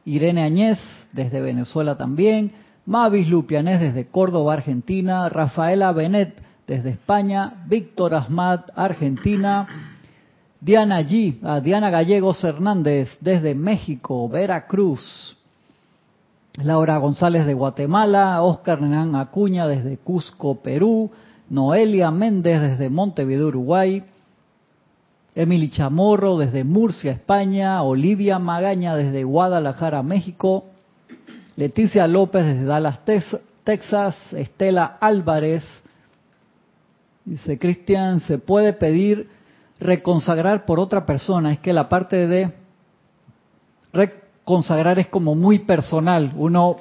[0.05, 0.79] Irene Añez
[1.13, 2.51] desde Venezuela también.
[2.85, 5.27] Mavis Lupianés desde Córdoba, Argentina.
[5.29, 7.63] Rafaela Benet desde España.
[7.67, 9.67] Víctor Asmat, Argentina.
[10.59, 15.35] Diana G, ah, Diana Gallegos Hernández desde México, Veracruz.
[16.63, 18.43] Laura González de Guatemala.
[18.43, 21.09] Oscar Nenán Acuña desde Cusco, Perú.
[21.51, 24.03] Noelia Méndez desde Montevideo, Uruguay.
[25.33, 30.65] Emily Chamorro desde Murcia, España, Olivia Magaña desde Guadalajara, México,
[31.55, 32.99] Leticia López desde Dallas,
[33.63, 35.63] Texas, Estela Álvarez,
[37.23, 39.29] dice Cristian, se puede pedir
[39.79, 42.51] reconsagrar por otra persona, es que la parte de
[43.93, 46.75] reconsagrar es como muy personal, uno,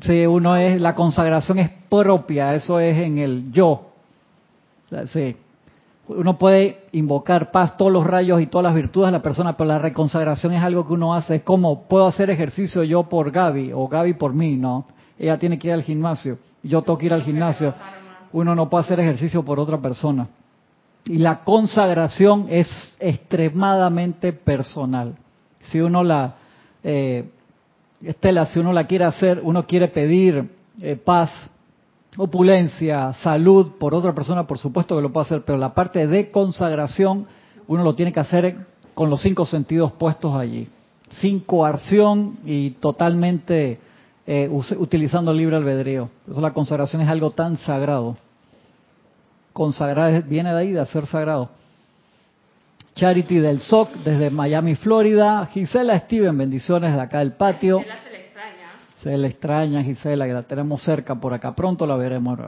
[0.00, 3.89] sí, uno es, la consagración es propia, eso es en el yo,
[5.12, 5.36] sí,
[6.08, 9.68] uno puede invocar paz, todos los rayos y todas las virtudes de la persona, pero
[9.68, 11.36] la reconsagración es algo que uno hace.
[11.36, 14.86] Es como, puedo hacer ejercicio yo por Gaby o Gaby por mí, ¿no?
[15.18, 17.74] Ella tiene que ir al gimnasio, yo tengo que ir al gimnasio.
[18.32, 20.28] Uno no puede hacer ejercicio por otra persona.
[21.04, 25.14] Y la consagración es extremadamente personal.
[25.62, 26.34] Si uno la,
[26.82, 27.28] eh,
[28.02, 30.50] Estela, si uno la quiere hacer, uno quiere pedir
[30.80, 31.30] eh, paz,
[32.22, 36.30] opulencia, salud por otra persona, por supuesto que lo puede hacer, pero la parte de
[36.30, 37.26] consagración
[37.66, 40.68] uno lo tiene que hacer con los cinco sentidos puestos allí,
[41.08, 43.80] sin coerción y totalmente
[44.26, 46.10] eh, utilizando el libre albedrío.
[46.26, 48.18] Por eso la consagración es algo tan sagrado.
[49.54, 51.48] Consagrar viene de ahí, de hacer sagrado.
[52.96, 55.46] Charity del SOC desde Miami, Florida.
[55.46, 57.80] Gisela Steven, bendiciones de acá del patio.
[59.02, 61.54] Se le extraña Gisela, que la tenemos cerca por acá.
[61.54, 62.38] Pronto la veremos.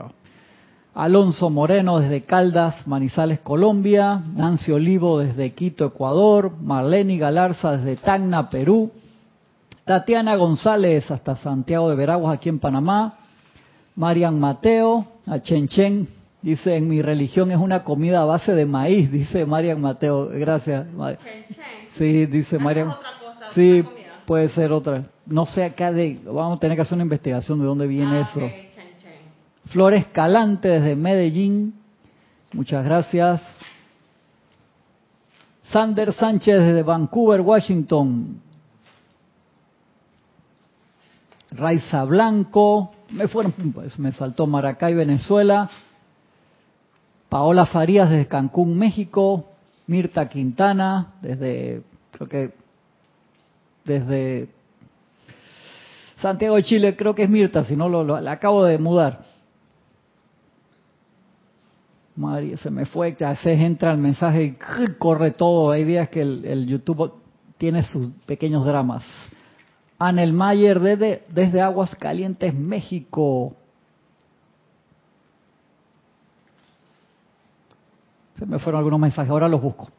[0.93, 4.21] Alonso Moreno desde Caldas, Manizales, Colombia.
[4.35, 6.51] Nancy Olivo desde Quito, Ecuador.
[6.61, 8.91] Marlene Galarza desde Tacna, Perú.
[9.83, 13.17] Tatiana González hasta Santiago de Veraguas, aquí en Panamá.
[13.95, 16.07] Marian Mateo, a Chen
[16.41, 20.29] dice, en mi religión es una comida a base de maíz, dice Marian Mateo.
[20.29, 20.87] Gracias.
[21.97, 22.93] Sí, dice Marian.
[23.53, 23.83] Sí,
[24.25, 25.03] puede ser otra.
[25.25, 28.29] No sé acá de, vamos a tener que hacer una investigación de dónde viene ah,
[28.29, 28.41] eso.
[29.67, 31.73] Flores Calante desde Medellín,
[32.53, 33.41] muchas gracias.
[35.63, 38.41] Sander Sánchez desde Vancouver, Washington.
[41.51, 45.69] Raiza Blanco, me fueron, pues, me saltó Maracay, Venezuela.
[47.29, 49.45] Paola Farías desde Cancún, México.
[49.87, 52.53] Mirta Quintana desde, creo que
[53.83, 54.47] desde
[56.23, 59.25] Santiago de Chile, creo que es Mirta, si no lo, lo acabo de mudar.
[62.15, 64.57] María, se me fue, a veces entra el mensaje y
[64.97, 65.71] corre todo.
[65.71, 67.11] Hay días que el, YouTube
[67.57, 69.03] tiene sus pequeños dramas.
[69.99, 73.57] Anel Mayer desde, desde Aguas Calientes, México.
[78.39, 79.89] Se me fueron algunos mensajes, ahora los busco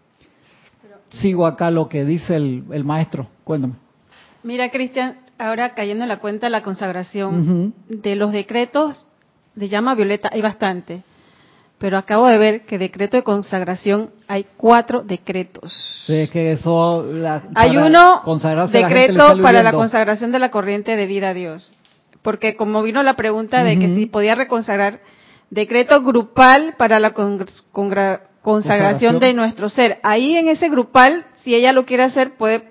[1.21, 3.29] sigo acá lo que dice el, maestro.
[3.45, 3.75] Cuéntame.
[4.43, 9.09] Mira, Cristian, ahora cayendo en la cuenta de la consagración, de los decretos
[9.55, 11.03] de llama violeta hay bastante,
[11.79, 15.73] pero acabo de ver que decreto de consagración hay cuatro decretos.
[16.07, 17.05] Sí, que eso...
[17.55, 18.23] hay uno
[18.70, 21.73] decreto para la consagración de la corriente de vida a Dios,
[22.23, 25.01] porque como vino la pregunta de que si podía reconsagrar,
[25.51, 29.99] decreto grupal para la consagración consagración de nuestro ser.
[30.03, 32.62] Ahí en ese grupal, si ella lo quiere hacer, puede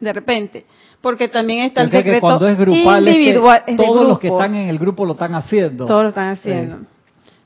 [0.00, 0.66] de repente.
[1.06, 3.62] Porque también está el decreto cuando es grupal, individual.
[3.76, 5.86] todos los que están en el grupo lo están haciendo.
[5.86, 6.78] Todos lo están haciendo.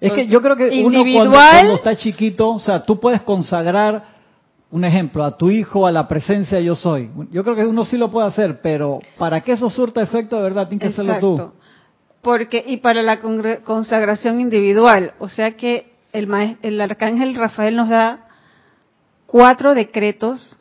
[0.01, 4.03] Es que yo creo que uno cuando, está chiquito, o sea, tú puedes consagrar,
[4.71, 7.11] un ejemplo, a tu hijo a la presencia yo soy.
[7.31, 10.43] Yo creo que uno sí lo puede hacer, pero para que eso surta efecto, de
[10.43, 11.53] verdad, tienes que hacerlo tú.
[12.23, 13.21] Porque, y para la
[13.63, 18.27] consagración individual, o sea que el, arcángel Rafael nos da
[19.27, 20.57] cuatro decretos,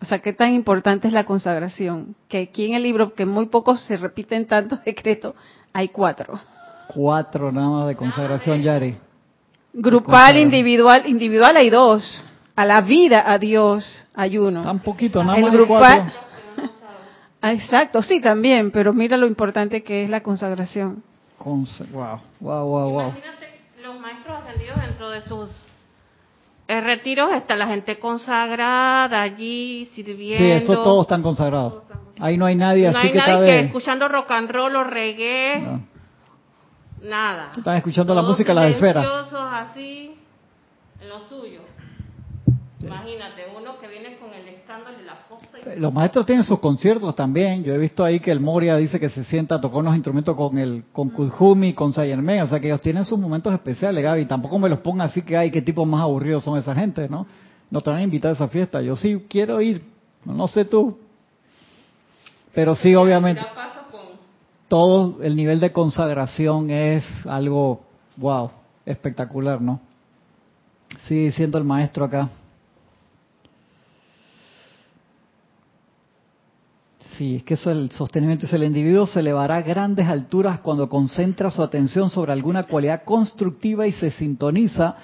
[0.00, 3.46] o sea, qué tan importante es la consagración, que aquí en el libro, que muy
[3.46, 5.34] pocos se repiten tantos decretos,
[5.72, 6.40] hay cuatro.
[6.88, 8.96] Cuatro nada más de consagración, Yari.
[9.74, 12.24] Grupal, individual, individual hay dos.
[12.56, 14.62] A la vida, a Dios, hay uno.
[14.62, 16.12] Tan poquito, nada más grupal,
[17.42, 21.04] Exacto, sí, también, pero mira lo importante que es la consagración.
[21.44, 23.14] wow, wow, wow, wow
[23.88, 25.50] los maestros ascendidos dentro de sus
[26.68, 30.44] retiros está la gente consagrada allí sirviendo.
[30.44, 31.82] Sí, eso todos están consagrados.
[32.20, 34.84] Ahí no hay nadie no así hay que nadie que escuchando rock and roll o
[34.84, 35.80] reggae.
[37.02, 37.52] Nada.
[37.56, 39.02] Están escuchando la música la esfera.
[39.52, 40.14] así
[41.00, 41.60] en lo suyo.
[42.80, 45.46] Imagínate, uno que viene con el escándalo de la fosa.
[45.74, 45.80] Y...
[45.80, 47.64] Los maestros tienen sus conciertos también.
[47.64, 50.36] Yo he visto ahí que el Moria dice que se sienta a tocar unos instrumentos
[50.36, 52.40] con el con Kujumi, con Sayerme.
[52.42, 54.26] O sea que ellos tienen sus momentos especiales, Gaby.
[54.26, 57.26] Tampoco me los ponga así que hay qué tipos más aburridos son esa gente, ¿no?
[57.70, 58.80] No te van a invitar a esa fiesta.
[58.80, 59.82] Yo sí quiero ir.
[60.24, 60.98] No sé tú.
[62.54, 63.42] Pero sí, obviamente.
[64.68, 67.80] Todo el nivel de consagración es algo,
[68.16, 68.50] wow,
[68.84, 69.80] espectacular, ¿no?
[71.00, 72.28] Sí, siento el maestro acá.
[77.18, 80.88] Sí, es que eso el sostenimiento es el individuo se elevará a grandes alturas cuando
[80.88, 84.94] concentra su atención sobre alguna cualidad constructiva y se sintoniza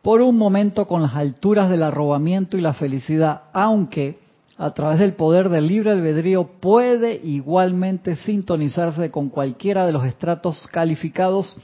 [0.00, 4.20] por un momento con las alturas del arrobamiento y la felicidad, aunque
[4.56, 10.68] a través del poder del libre albedrío puede igualmente sintonizarse con cualquiera de los estratos
[10.68, 11.56] calificados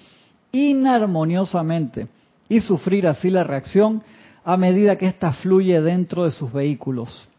[0.51, 2.09] inarmoniosamente
[2.49, 4.03] y sufrir así la reacción
[4.45, 7.30] a medida que ésta fluye dentro de sus vehículos.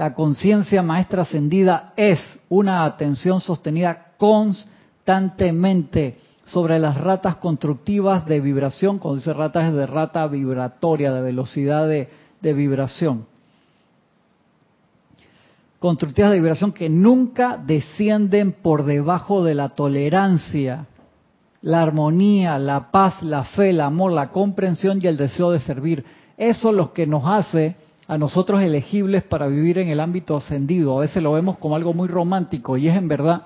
[0.00, 8.98] La conciencia maestra ascendida es una atención sostenida constantemente sobre las ratas constructivas de vibración,
[8.98, 12.08] cuando dice ratas es de rata vibratoria, de velocidad de,
[12.40, 13.26] de vibración
[15.78, 20.86] constructivas de vibración que nunca descienden por debajo de la tolerancia,
[21.60, 26.06] la armonía, la paz, la fe, el amor, la comprensión y el deseo de servir.
[26.38, 27.76] Eso es lo que nos hace
[28.10, 30.98] a nosotros elegibles para vivir en el ámbito ascendido.
[30.98, 33.42] A veces lo vemos como algo muy romántico y es en verdad.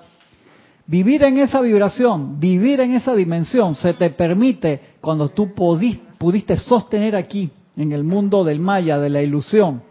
[0.87, 7.15] Vivir en esa vibración, vivir en esa dimensión, se te permite cuando tú pudiste sostener
[7.15, 9.83] aquí, en el mundo del Maya, de la ilusión,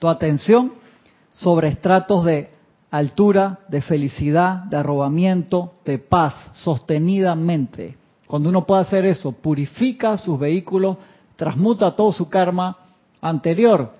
[0.00, 0.72] tu atención
[1.34, 2.50] sobre estratos de
[2.90, 7.96] altura, de felicidad, de arrobamiento, de paz, sostenidamente.
[8.26, 10.96] Cuando uno puede hacer eso, purifica sus vehículos,
[11.36, 12.78] transmuta todo su karma
[13.28, 13.92] anterior,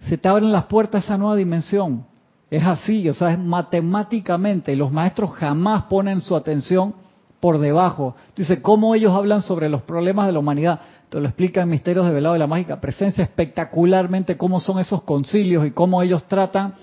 [0.00, 2.06] se te abren las puertas a esa nueva dimensión.
[2.50, 6.94] Es así, o sea, es matemáticamente, y los maestros jamás ponen su atención
[7.40, 8.16] por debajo.
[8.34, 10.80] Dice, ¿cómo ellos hablan sobre los problemas de la humanidad?
[11.10, 15.02] Te lo explica en Misterios de Velado de la Mágica Presencia espectacularmente cómo son esos
[15.02, 16.74] concilios y cómo ellos tratan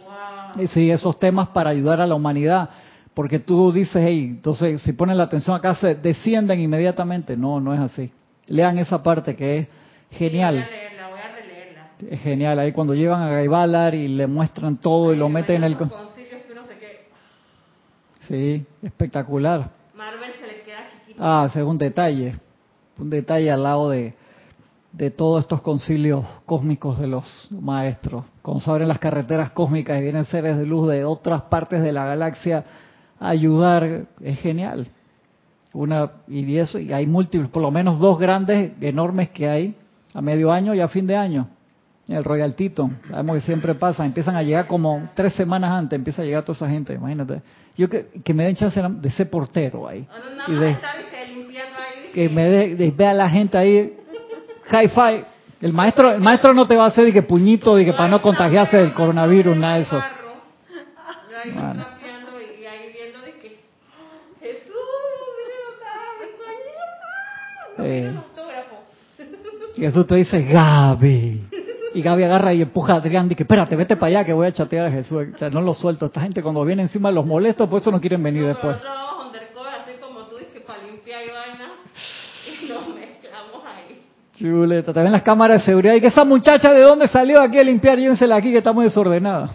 [0.57, 2.69] esos temas para ayudar a la humanidad.
[3.13, 7.35] Porque tú dices, hey, entonces si ponen la atención acá se descienden inmediatamente.
[7.35, 8.11] No, no es así.
[8.47, 9.67] Lean esa parte que es
[10.11, 10.55] genial.
[10.55, 11.90] voy a leerla, voy a releerla.
[12.09, 12.59] Es genial.
[12.59, 15.77] Ahí cuando llevan a Gaibalar y le muestran todo y lo meten en el...
[18.27, 19.69] Sí, espectacular.
[21.19, 22.35] Ah, ese es un detalle,
[22.97, 24.13] un detalle al lado de,
[24.91, 28.25] de todos estos concilios cósmicos de los maestros.
[28.41, 31.91] Cuando se abren las carreteras cósmicas y vienen seres de luz de otras partes de
[31.91, 32.65] la galaxia
[33.19, 34.87] a ayudar, es genial.
[35.73, 39.75] Una y eso y hay múltiples, por lo menos dos grandes, enormes que hay
[40.13, 41.47] a medio año y a fin de año.
[42.11, 46.21] El Royal Tito, sabemos que siempre pasa, empiezan a llegar como tres semanas antes, empieza
[46.21, 47.41] a llegar toda esa gente, imagínate.
[47.77, 50.05] Yo que, que me den chance de ser portero ahí.
[50.47, 50.77] y de,
[52.13, 53.97] que me de, vea a la gente ahí,
[54.69, 55.25] hi-fi.
[55.61, 58.09] El maestro, el maestro no te va a hacer de que puñito, de que para
[58.09, 60.03] no contagiarse del coronavirus, nada de eso.
[67.83, 68.13] Eh,
[69.75, 71.50] y eso te dice Gaby.
[71.93, 74.47] Y Gaby agarra y empuja a Adrián y que espérate, vete para allá que voy
[74.47, 75.27] a chatear a Jesús.
[75.33, 76.05] O sea, no lo suelto.
[76.05, 78.77] Esta gente cuando viene encima los molesto, por eso no quieren venir después.
[84.37, 85.93] Chuleta, también las cámaras de seguridad.
[85.93, 88.85] Y que esa muchacha de dónde salió aquí a limpiar, llévensela aquí que está muy
[88.85, 89.51] desordenada.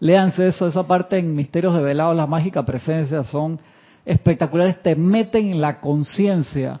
[0.00, 3.60] Léanse eso, esa parte en Misterios de Velado, la mágica presencia, son
[4.04, 6.80] espectaculares, te meten en la conciencia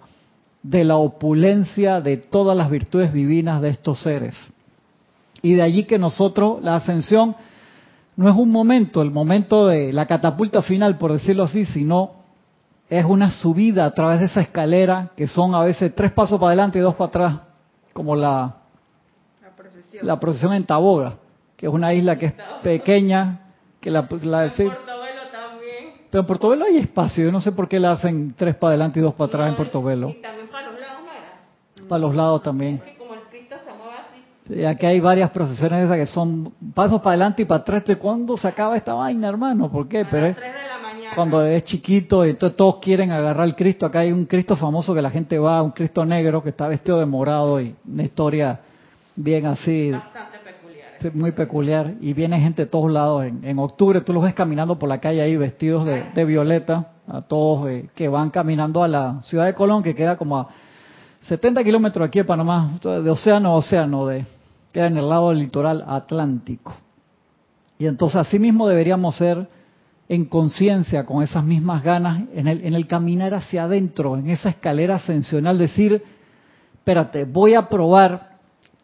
[0.62, 4.34] de la opulencia de todas las virtudes divinas de estos seres.
[5.42, 7.34] Y de allí que nosotros, la ascensión
[8.16, 12.12] no es un momento, el momento de la catapulta final, por decirlo así, sino
[12.90, 16.48] es una subida a través de esa escalera que son a veces tres pasos para
[16.48, 17.40] adelante y dos para atrás,
[17.94, 18.56] como la,
[20.02, 20.52] la, procesión.
[20.52, 21.14] en Taboga,
[21.56, 24.99] que es una isla que es pequeña, que la, la también.
[26.10, 28.98] Pero en Portobelo hay espacio, yo no sé por qué la hacen tres para adelante
[28.98, 30.10] y dos para atrás en Portobelo.
[30.10, 31.88] Y también para los lados, ¿no era?
[31.88, 32.74] Para los lados también.
[32.74, 34.54] Es que como el Cristo se mueve así.
[34.54, 37.84] Sí, aquí hay varias procesiones esas que son pasos para adelante y para atrás.
[37.98, 39.70] ¿Cuándo se acaba esta vaina, hermano?
[39.70, 40.04] ¿Por qué?
[40.10, 40.34] Pero
[41.14, 43.86] cuando es chiquito y entonces todos quieren agarrar el Cristo.
[43.86, 46.98] Acá hay un Cristo famoso que la gente va, un Cristo negro que está vestido
[46.98, 48.60] de morado y una historia
[49.16, 49.90] bien así.
[49.90, 50.29] Bastante
[51.00, 51.22] peculiar.
[51.22, 51.94] Muy peculiar.
[52.00, 53.24] Y viene gente de todos lados.
[53.24, 57.68] En, octubre tú los ves caminando por la calle ahí vestidos de, violeta, a todos
[57.68, 60.48] eh, que van caminando a la ciudad de Colón, que queda como a
[61.22, 64.24] 70 kilómetros aquí de Panamá, de océano a océano, de,
[64.72, 66.74] queda en el lado del litoral atlántico.
[67.78, 69.48] Y entonces así mismo deberíamos ser
[70.08, 74.48] en conciencia, con esas mismas ganas, en el, en el caminar hacia adentro, en esa
[74.48, 76.02] escalera ascensional, decir,
[76.74, 78.38] espérate, voy a probar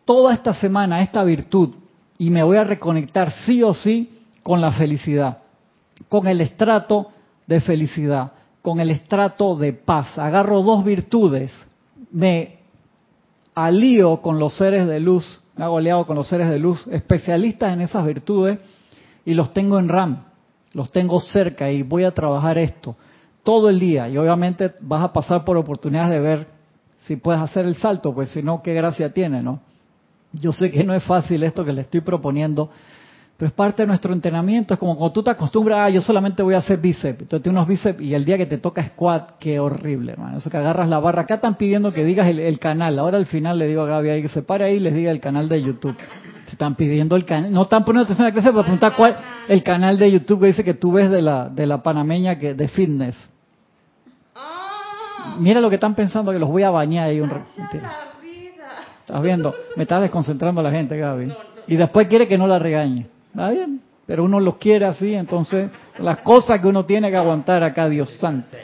[0.05, 1.75] toda esta semana esta virtud
[2.19, 5.39] y me voy a reconectar sí o sí con la felicidad,
[6.09, 7.11] con el estrato
[7.47, 10.19] de felicidad, con el estrato de paz.
[10.19, 11.53] Agarro dos virtudes,
[12.11, 12.57] me
[13.55, 17.73] alío con los seres de luz, me hago aliado con los seres de luz, especialistas
[17.73, 18.59] en esas virtudes,
[19.25, 20.25] y los tengo en RAM,
[20.73, 22.97] los tengo cerca y voy a trabajar esto
[23.43, 24.09] todo el día.
[24.09, 26.47] Y obviamente vas a pasar por oportunidades de ver
[27.05, 29.61] si puedes hacer el salto, pues si no, qué gracia tiene, ¿no?
[30.41, 32.71] Yo sé que no es fácil esto que le estoy proponiendo,
[33.37, 34.75] pero es parte de nuestro entrenamiento.
[34.75, 37.23] Es como cuando tú te acostumbras, ah, yo solamente voy a hacer bíceps.
[37.23, 40.39] Entonces tienes unos bíceps y el día que te toca squat, qué horrible, hermano.
[40.39, 41.23] Eso que agarras la barra.
[41.23, 42.99] Acá están pidiendo que digas el, canal.
[42.99, 45.11] Ahora al final le digo a Gaby ahí que se pare ahí y les diga
[45.11, 45.97] el canal de YouTube.
[46.47, 47.53] Se están pidiendo el canal.
[47.53, 49.17] No están poniendo atención a la clase para preguntar cuál
[49.49, 52.55] el canal de YouTube que dice que tú ves de la, de la panameña que
[52.55, 53.17] de fitness.
[54.35, 55.37] Ah.
[55.39, 57.31] Mira lo que están pensando que los voy a bañar ahí un
[59.07, 59.55] ¿Estás viendo?
[59.77, 61.33] Me estás desconcentrando la gente, Gaby.
[61.69, 63.07] Y después quiere que no la regañe.
[63.31, 67.63] Está bien, pero uno los quiere así, entonces las cosas que uno tiene que aguantar
[67.63, 68.57] acá, Dios santo.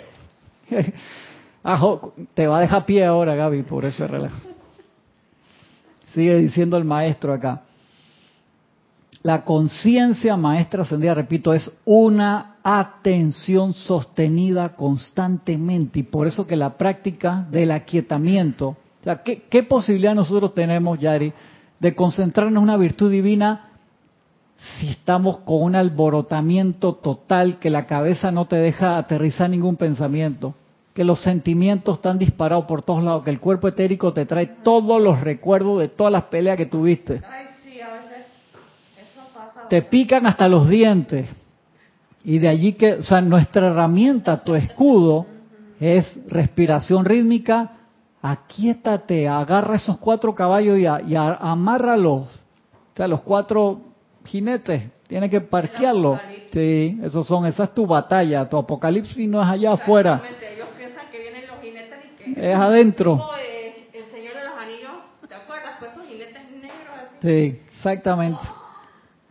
[2.34, 4.36] te va a dejar pie ahora, Gaby, por ese relajo.
[6.12, 7.62] Sigue diciendo el maestro acá.
[9.22, 16.76] La conciencia maestra ascendida, repito, es una atención sostenida constantemente y por eso que la
[16.76, 21.32] práctica del aquietamiento, o sea, ¿qué, qué posibilidad nosotros tenemos, Yari,
[21.80, 23.68] de concentrarnos en una virtud divina
[24.78, 30.55] si estamos con un alborotamiento total, que la cabeza no te deja aterrizar ningún pensamiento,
[30.94, 35.03] que los sentimientos están disparados por todos lados, que el cuerpo etérico te trae todos
[35.03, 37.20] los recuerdos de todas las peleas que tuviste.
[39.68, 41.28] Te pican hasta los dientes.
[42.22, 45.26] Y de allí que, o sea, nuestra herramienta, tu escudo,
[45.80, 47.72] es respiración rítmica,
[48.23, 52.29] aquíétate, agarra esos cuatro caballos y, y amárralos.
[52.29, 53.81] O sea, los cuatro
[54.25, 56.20] jinete, tiene que parquearlo.
[56.53, 60.23] Sí, esos son, esa es tu batalla, tu apocalipsis no es allá afuera.
[60.55, 63.31] Ellos piensan que vienen los jinetes y que es adentro.
[63.93, 64.93] el Señor de los Anillos,
[65.29, 65.77] ¿te acuerdas?
[65.79, 67.29] Pues esos jinetes negros así.
[67.57, 68.41] Sí, exactamente.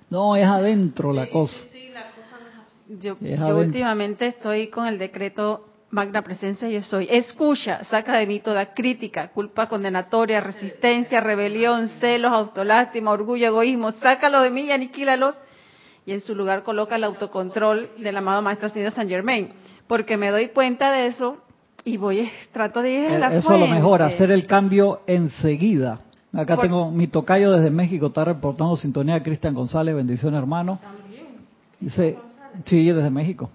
[0.09, 1.63] No, es adentro la cosa.
[1.71, 3.37] Sí, la cosa no es así.
[3.39, 7.07] Yo, yo últimamente estoy con el decreto Magna presencia yo soy.
[7.09, 13.91] Escucha, saca de mí toda crítica, culpa condenatoria, resistencia, rebelión, celos, autolástima, orgullo, egoísmo.
[13.91, 15.37] Sácalo de mí y aniquílalos.
[16.05, 19.49] Y en su lugar coloca el autocontrol del amado Maestro Ascendido San Germain.
[19.87, 21.37] Porque me doy cuenta de eso
[21.83, 25.99] y voy, trato de ir a la Eso es lo mejor, hacer el cambio enseguida.
[26.33, 30.79] Acá tengo mi tocayo desde México, está reportando sintonía Cristian González, bendición hermano.
[30.81, 31.25] También.
[31.79, 32.17] Dice,
[32.63, 33.49] sí, desde México.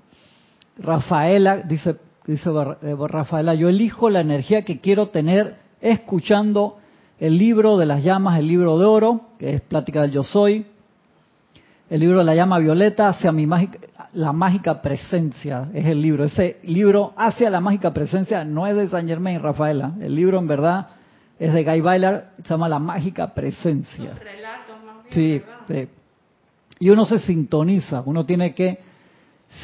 [0.79, 1.97] Rafaela dice,
[2.33, 2.51] dice
[2.83, 6.79] eh, Rafaela, yo elijo la energía que quiero tener escuchando
[7.19, 10.67] el libro de las llamas, el libro de oro, que es Plática del Yo Soy,
[11.89, 13.79] el libro de la llama violeta hacia mi mágica,
[14.13, 16.25] la mágica presencia, es el libro.
[16.25, 19.93] Ese libro hacia la mágica presencia no es de San Germain, Rafaela.
[20.01, 20.89] El libro en verdad
[21.39, 24.15] es de Guy Bailar, se llama La mágica presencia.
[25.11, 25.43] sí,
[26.79, 28.86] y uno se sintoniza, uno tiene que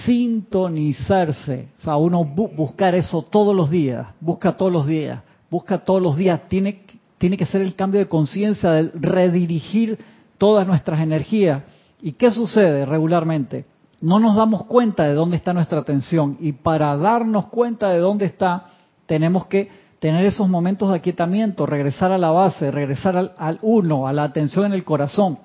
[0.04, 5.20] sintonizarse, o sea, uno buscar eso todos los días, busca todos los días,
[5.50, 6.84] busca todos los días, tiene,
[7.18, 9.98] tiene que ser el cambio de conciencia, de redirigir
[10.38, 11.62] todas nuestras energías.
[12.00, 13.66] ¿Y qué sucede regularmente?
[14.00, 18.24] No nos damos cuenta de dónde está nuestra atención y para darnos cuenta de dónde
[18.24, 18.70] está,
[19.06, 19.68] tenemos que
[20.00, 24.24] tener esos momentos de aquietamiento, regresar a la base, regresar al, al uno, a la
[24.24, 25.38] atención en el corazón.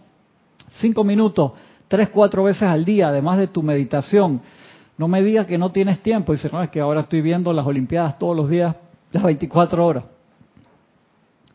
[0.80, 1.52] Cinco minutos
[1.88, 4.42] tres, cuatro veces al día, además de tu meditación.
[4.98, 6.34] No me digas que no tienes tiempo.
[6.34, 8.76] Dice, no, es que ahora estoy viendo las Olimpiadas todos los días,
[9.12, 10.04] las 24 horas.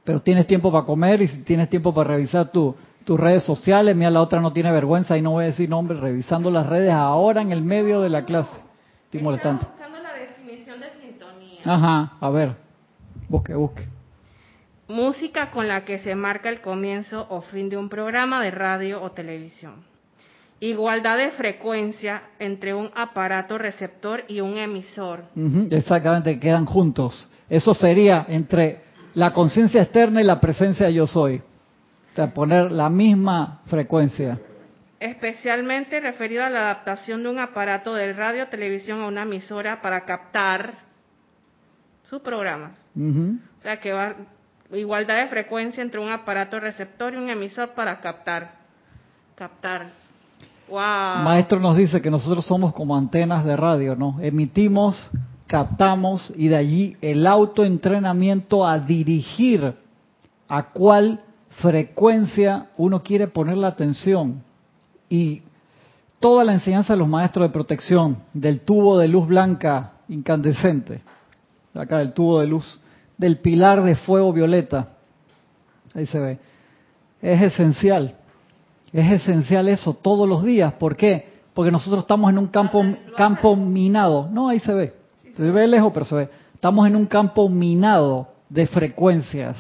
[0.05, 2.75] Pero tienes tiempo para comer y tienes tiempo para revisar tus
[3.21, 3.95] redes sociales.
[3.95, 6.93] Mira, la otra no tiene vergüenza y no voy a decir nombre, revisando las redes
[6.93, 8.57] ahora en el medio de la clase.
[9.05, 9.67] Estoy molestando.
[9.67, 11.61] buscando la definición de sintonía.
[11.65, 12.57] Ajá, a ver,
[13.29, 13.87] busque, busque.
[14.89, 19.03] Música con la que se marca el comienzo o fin de un programa de radio
[19.03, 19.92] o televisión
[20.69, 25.25] igualdad de frecuencia entre un aparato receptor y un emisor.
[25.71, 27.29] exactamente, quedan juntos.
[27.49, 28.81] Eso sería entre
[29.15, 31.39] la conciencia externa y la presencia yo soy.
[32.13, 34.39] O sea, poner la misma frecuencia.
[35.01, 40.05] Especialmente referido a la adaptación de un aparato de radio televisión a una emisora para
[40.05, 40.75] captar
[42.05, 42.79] sus programas.
[42.97, 44.15] O sea, que va
[44.71, 48.63] igualdad de frecuencia entre un aparato receptor y un emisor para captar
[49.35, 49.91] captar
[51.25, 54.19] Maestro nos dice que nosotros somos como antenas de radio, ¿no?
[54.21, 55.11] Emitimos,
[55.47, 59.75] captamos y de allí el autoentrenamiento a dirigir
[60.49, 61.21] a cuál
[61.61, 64.43] frecuencia uno quiere poner la atención.
[65.09, 65.43] Y
[66.21, 71.03] toda la enseñanza de los maestros de protección, del tubo de luz blanca incandescente,
[71.75, 72.81] acá del tubo de luz,
[73.19, 74.89] del pilar de fuego violeta,
[75.95, 76.39] Ahí se ve.
[77.21, 78.17] Es esencial.
[78.93, 80.75] Es esencial eso todos los días.
[80.75, 81.33] ¿Por qué?
[81.55, 82.85] Porque nosotros estamos en un campo,
[83.17, 84.29] campo minado.
[84.31, 84.95] No, ahí se ve.
[85.37, 86.29] Se ve lejos, pero se ve.
[86.55, 89.57] Estamos en un campo minado de frecuencias.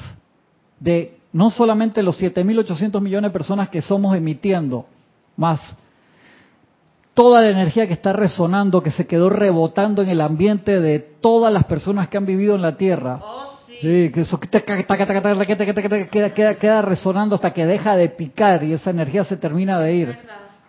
[0.78, 4.86] De no solamente los 7.800 millones de personas que somos emitiendo,
[5.36, 5.76] más
[7.14, 11.52] toda la energía que está resonando, que se quedó rebotando en el ambiente de todas
[11.52, 13.20] las personas que han vivido en la Tierra.
[13.82, 19.24] Sí, que eso queda, queda, queda resonando hasta que deja de picar y esa energía
[19.24, 20.18] se termina de ir.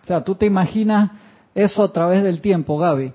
[0.02, 1.12] O sea, tú te imaginas
[1.54, 3.12] eso a través del tiempo, Gaby.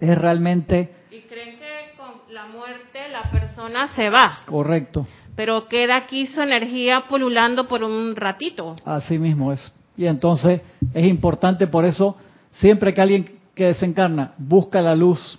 [0.00, 0.94] Es realmente...
[1.10, 4.38] Y creen que con la muerte la persona se va.
[4.46, 5.06] Correcto.
[5.36, 8.76] Pero queda aquí su energía pululando por un ratito.
[8.86, 9.74] Así mismo es.
[9.98, 10.62] Y entonces
[10.94, 12.16] es importante por eso,
[12.52, 15.38] siempre que alguien que desencarna busca la luz,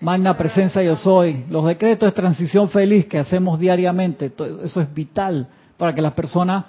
[0.00, 4.32] magna presencia yo soy, los decretos de transición feliz que hacemos diariamente,
[4.62, 6.64] eso es vital para que las personas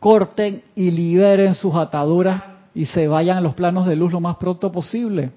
[0.00, 2.42] corten y liberen sus ataduras
[2.74, 5.30] y se vayan a los planos de luz lo más pronto posible.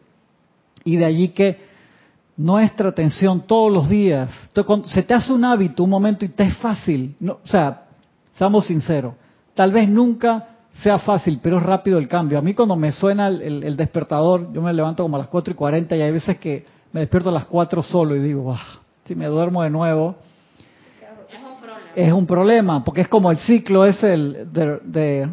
[0.83, 1.59] Y de allí que
[2.37, 4.29] nuestra atención todos los días,
[4.85, 7.83] se te hace un hábito un momento y te es fácil, no, o sea,
[8.35, 9.13] seamos sinceros,
[9.53, 10.49] tal vez nunca
[10.81, 12.37] sea fácil, pero es rápido el cambio.
[12.37, 15.55] A mí cuando me suena el, despertador, yo me levanto como a las 4 y
[15.55, 16.65] 40 y hay veces que
[16.95, 18.57] me despierto a las 4 solo y digo,
[19.03, 20.15] si me duermo de nuevo,
[21.93, 22.85] es un problema.
[22.85, 25.27] porque es como el ciclo es el de,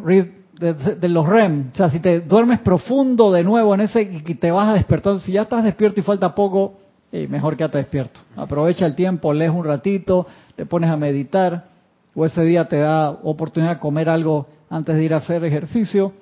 [0.58, 1.70] de, los REM.
[1.72, 5.20] O sea, si te duermes profundo de nuevo en ese y te vas a despertar,
[5.20, 6.78] si ya estás despierto y falta poco,
[7.12, 8.18] mejor que te despierto.
[8.34, 11.66] Aprovecha el tiempo, lees un ratito, te pones a meditar,
[12.12, 16.12] o ese día te da oportunidad de comer algo antes de ir a hacer ejercicio,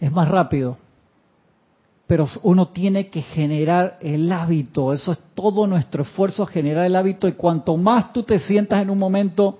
[0.00, 0.78] es más rápido.
[2.08, 7.28] Pero uno tiene que generar el hábito, eso es todo nuestro esfuerzo, generar el hábito
[7.28, 9.58] y cuanto más tú te sientas en un momento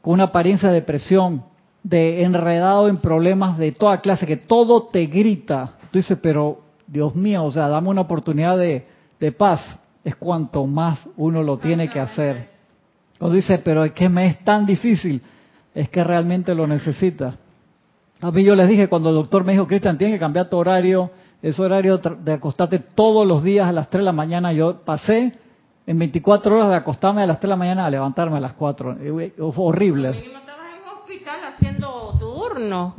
[0.00, 1.44] con una apariencia de depresión,
[1.82, 7.14] de enredado en problemas de toda clase, que todo te grita, tú dices, pero Dios
[7.14, 8.86] mío, o sea, dame una oportunidad de,
[9.36, 9.60] paz,
[10.02, 12.48] es cuanto más uno lo tiene que hacer.
[13.18, 15.22] O dice, pero es que me es tan difícil
[15.74, 17.36] es que realmente lo necesita.
[18.22, 20.56] A mí yo les dije cuando el doctor me dijo, Cristian, tienes que cambiar tu
[20.56, 21.10] horario,
[21.42, 25.32] ese horario de acostarte todos los días a las 3 de la mañana, yo pasé
[25.86, 28.52] en 24 horas de acostarme a las 3 de la mañana a levantarme a las
[28.54, 28.96] 4.
[29.52, 30.10] Fue horrible.
[30.10, 32.94] estabas en un hospital haciendo turno.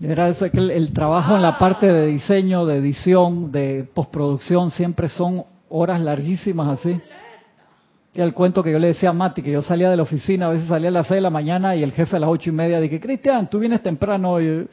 [0.00, 5.08] Era eso, que el, trabajo en la parte de diseño, de edición, de postproducción, siempre
[5.08, 7.00] son horas larguísimas así
[8.12, 10.46] que el cuento que yo le decía a Mati, que yo salía de la oficina,
[10.46, 12.50] a veces salía a las 6 de la mañana y el jefe a las ocho
[12.50, 14.40] y media dije, Cristian, tú vienes temprano.
[14.40, 14.66] Y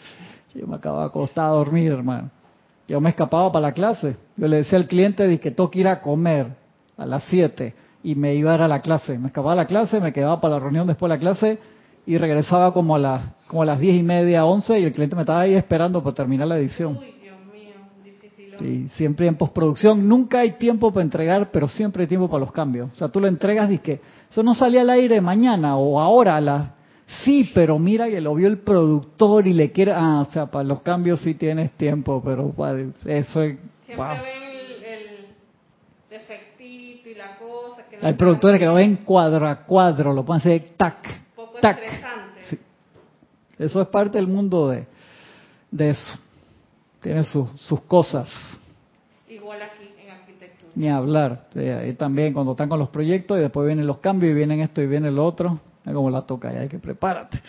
[0.56, 2.32] yo, me acababa de acostar a dormir, hermano.
[2.88, 4.16] Yo me escapaba para la clase.
[4.38, 6.48] Yo le decía al cliente que tengo que ir a comer
[6.98, 7.74] a las 7
[8.04, 9.18] y me iba a ir a la clase.
[9.18, 11.60] Me escapaba a la clase, me quedaba para la reunión después de la clase
[12.06, 15.16] y regresaba como a, las como a las 10 y media, 11 y el cliente
[15.16, 16.98] me estaba ahí esperando para terminar la edición.
[18.60, 22.52] Y siempre en postproducción nunca hay tiempo para entregar, pero siempre hay tiempo para los
[22.52, 22.90] cambios.
[22.94, 26.38] O sea, tú lo entregas y que eso no salía al aire mañana o ahora
[26.38, 26.77] a las
[27.24, 29.94] Sí, pero mira que lo vio el productor y le quiere...
[29.94, 32.54] Ah, o sea, para los cambios sí tienes tiempo, pero
[33.06, 33.58] eso es...
[33.86, 34.44] Siempre ven
[34.84, 35.28] el,
[36.10, 37.84] defectito y la cosa...
[37.90, 41.80] Que Hay productores que lo ven cuadro a cuadro, lo pueden hacer tac, poco tac.
[42.50, 42.60] Sí.
[43.58, 44.86] Eso es parte del mundo de,
[45.72, 46.20] de eso
[47.02, 48.30] tiene sus, sus cosas.
[49.30, 50.72] Igual aquí en arquitectura.
[50.76, 51.48] Ni hablar.
[51.56, 54.82] Ahí también cuando están con los proyectos y después vienen los cambios y vienen esto
[54.82, 55.60] y viene lo otro,
[55.94, 57.42] como la toca, ya hay que prepárate.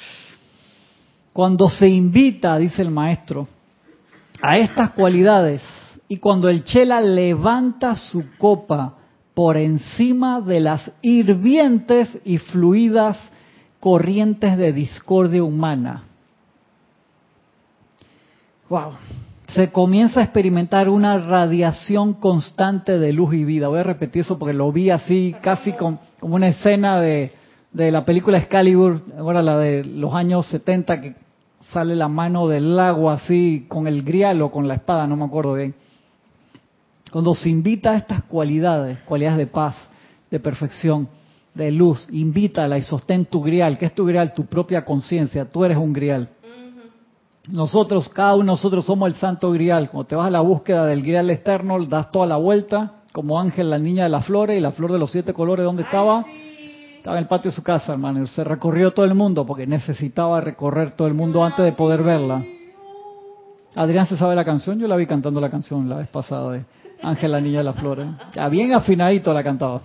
[1.33, 3.47] Cuando se invita, dice el maestro,
[4.41, 5.63] a estas cualidades
[6.09, 8.95] y cuando el chela levanta su copa
[9.35, 13.19] por encima de las hirvientes y fluidas
[13.81, 16.03] corrientes de discordia humana.
[18.69, 18.93] Wow
[19.49, 23.69] se comienza a experimentar una radiación constante de luz y vida.
[23.69, 27.33] Voy a repetir eso porque lo vi así, casi como, una escena de,
[27.73, 31.15] de la película Excalibur, ahora la de los años 70, que
[31.73, 35.25] sale la mano del agua así, con el grial o con la espada, no me
[35.25, 35.75] acuerdo bien.
[37.11, 39.89] Cuando se invita a estas cualidades, cualidades de paz,
[40.31, 41.09] de perfección,
[41.55, 43.79] de luz, invítala y sostén tu grial.
[43.79, 44.35] ¿Qué es tu grial?
[44.35, 45.47] Tu propia conciencia.
[45.47, 46.29] Tú eres un grial.
[47.51, 49.89] Nosotros, cada uno de nosotros somos el santo grial.
[49.91, 53.71] Cuando te vas a la búsqueda del grial externo, das toda la vuelta, como Ángel,
[53.71, 56.27] la niña de las flores, y la flor de los siete colores, ¿dónde estaba?
[56.99, 58.27] Estaba en el patio de su casa, hermano.
[58.27, 62.45] Se recorrió todo el mundo porque necesitaba recorrer todo el mundo antes de poder verla.
[63.77, 66.65] Adrián se sabe la canción, yo la vi cantando la canción la vez pasada de
[67.01, 68.09] Ángel, la niña de las flores.
[68.35, 69.81] Ya bien afinadito la cantaba.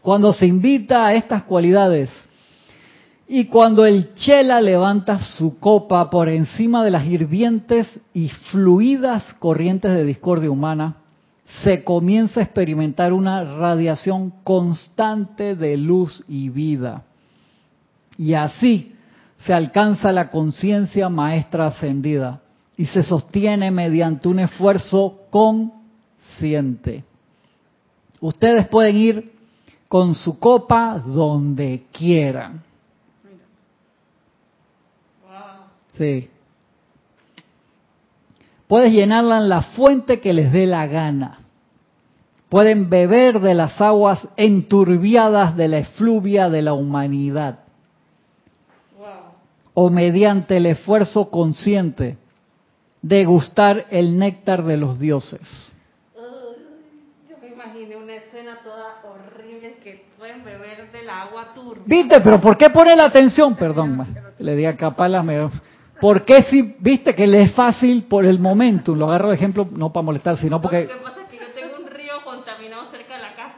[0.00, 2.08] Cuando se invita a estas cualidades
[3.26, 9.92] y cuando el chela levanta su copa por encima de las hirvientes y fluidas corrientes
[9.92, 10.98] de discordia humana,
[11.62, 17.04] se comienza a experimentar una radiación constante de luz y vida.
[18.18, 18.94] Y así
[19.38, 22.40] se alcanza la conciencia maestra ascendida
[22.76, 27.04] y se sostiene mediante un esfuerzo consciente.
[28.20, 29.32] Ustedes pueden ir
[29.88, 32.66] con su copa donde quieran
[35.96, 36.30] Sí.
[38.68, 41.38] Puedes llenarla en la fuente que les dé la gana.
[42.48, 47.60] Pueden beber de las aguas enturbiadas de la efluvia de la humanidad.
[49.74, 52.16] O mediante el esfuerzo consciente
[53.02, 55.40] de gustar el néctar de los dioses.
[57.28, 61.82] yo me imaginé una escena toda horrible que pueden beber del agua turbia.
[61.84, 62.20] ¿Viste?
[62.20, 63.54] Pero ¿por qué pone la atención?
[63.54, 64.06] Perdón,
[64.38, 65.50] le di a Capala, me
[66.00, 68.94] ¿Por qué si viste que le es fácil por el momento?
[68.94, 70.82] Lo agarro de ejemplo no para molestar, sino porque...
[70.82, 73.54] Lo que pasa es que yo tengo un río contaminado cerca de la casa.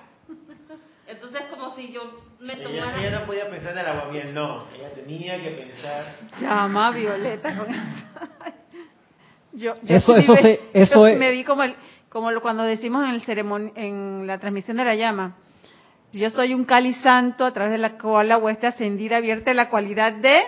[1.07, 2.03] Entonces es como si yo
[2.41, 3.01] me tomara...
[3.01, 4.65] Ella, no podía pensar en el agua bien, no.
[4.77, 6.05] Ella tenía que pensar...
[6.41, 7.67] Llama a Violeta con
[9.53, 11.19] yo, yo eso, eso, se, eso es...
[11.19, 11.75] Me vi como, el,
[12.09, 15.37] como cuando decimos en, el en la transmisión de la llama.
[16.13, 19.69] Yo soy un cáliz santo a través de la cual la hueste ascendida vierte la
[19.69, 20.43] cualidad de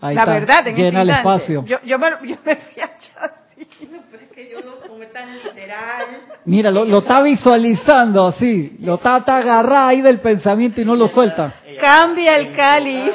[0.00, 1.64] la verdad, en llena el espacio.
[1.64, 3.68] Yo, yo, me, yo me fui a así.
[4.10, 6.06] pero es que yo no como tan literal.
[6.44, 10.94] Mira, lo, lo está visualizando así, lo está, está agarrado ahí del pensamiento y no
[10.94, 11.54] lo suelta.
[11.80, 13.12] Cambia el cáliz.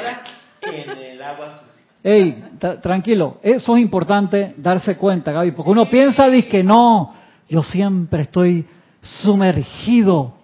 [0.62, 1.66] En el agua sucia.
[2.02, 2.44] Ey,
[2.80, 7.12] tranquilo, eso es importante darse cuenta, Gaby, porque uno piensa, dice que no,
[7.48, 8.64] yo siempre estoy
[9.00, 10.34] sumergido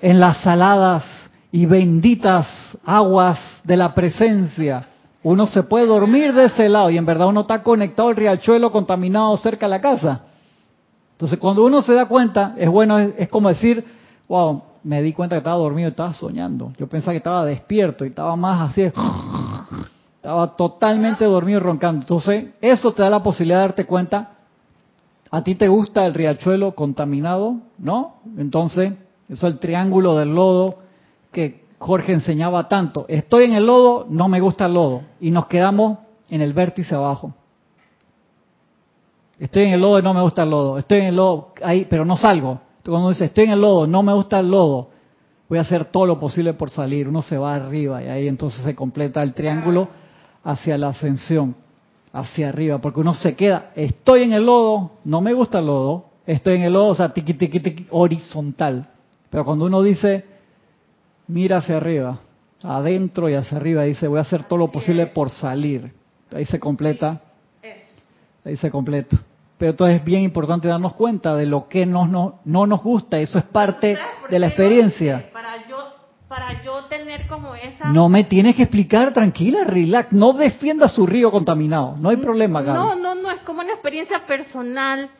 [0.00, 1.04] en las saladas
[1.50, 2.46] y benditas
[2.84, 4.86] aguas de la presencia.
[5.28, 8.72] Uno se puede dormir de ese lado y en verdad uno está conectado al riachuelo
[8.72, 10.22] contaminado cerca de la casa.
[11.12, 13.84] Entonces cuando uno se da cuenta, es bueno, es, como decir,
[14.26, 16.72] wow, me di cuenta que estaba dormido y estaba soñando.
[16.78, 18.80] Yo pensaba que estaba despierto y estaba más así,
[20.16, 22.00] estaba totalmente dormido y roncando.
[22.00, 24.30] Entonces eso te da la posibilidad de darte cuenta,
[25.30, 28.14] a ti te gusta el riachuelo contaminado, ¿no?
[28.38, 28.94] Entonces,
[29.28, 30.78] eso es el triángulo del lodo
[31.32, 33.06] que Jorge enseñaba tanto.
[33.08, 35.02] Estoy en el lodo, no me gusta el lodo.
[35.20, 35.98] Y nos quedamos
[36.28, 37.32] en el vértice abajo.
[39.38, 40.78] Estoy en el lodo y no me gusta el lodo.
[40.78, 42.60] Estoy en el lodo, ahí, pero no salgo.
[42.84, 44.88] Cuando dice estoy en el lodo, no me gusta el lodo,
[45.48, 47.06] voy a hacer todo lo posible por salir.
[47.06, 49.88] Uno se va arriba y ahí entonces se completa el triángulo
[50.42, 51.54] hacia la ascensión,
[52.12, 56.06] hacia arriba, porque uno se queda, estoy en el lodo, no me gusta el lodo,
[56.26, 58.88] estoy en el lodo, o sea, tiqui, tiqui, tiqui, horizontal.
[59.28, 60.24] Pero cuando uno dice,
[61.28, 62.18] mira hacia arriba,
[62.62, 65.92] adentro y hacia arriba, dice, voy a hacer todo lo posible por salir.
[66.34, 67.20] Ahí se completa.
[68.44, 69.16] Ahí se completa.
[69.58, 73.18] Pero entonces es bien importante darnos cuenta de lo que no, no, no nos gusta,
[73.18, 73.98] eso es parte
[74.30, 75.30] de la experiencia.
[75.32, 75.76] Para yo,
[76.28, 77.88] para yo tener como esa...
[77.88, 82.62] No me tienes que explicar, tranquila, relax, no defienda su río contaminado, no hay problema,
[82.62, 82.78] Gaby.
[82.78, 85.10] No, no, no, es como una experiencia personal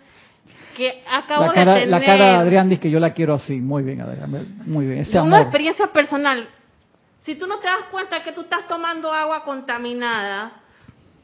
[0.79, 2.01] que acabo la cara, de tener.
[2.01, 3.61] La cara de Adrián dice que yo la quiero así.
[3.61, 4.31] Muy bien, Adrián.
[4.65, 5.01] Muy bien.
[5.01, 6.49] Ese Una experiencia personal.
[7.23, 10.53] Si tú no te das cuenta que tú estás tomando agua contaminada,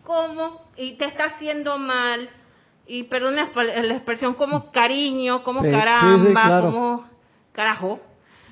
[0.03, 0.61] ¿cómo?
[0.77, 2.29] Y te está haciendo mal.
[2.87, 7.09] Y perdón la expresión, como cariño, como caramba, como
[7.53, 8.01] carajo.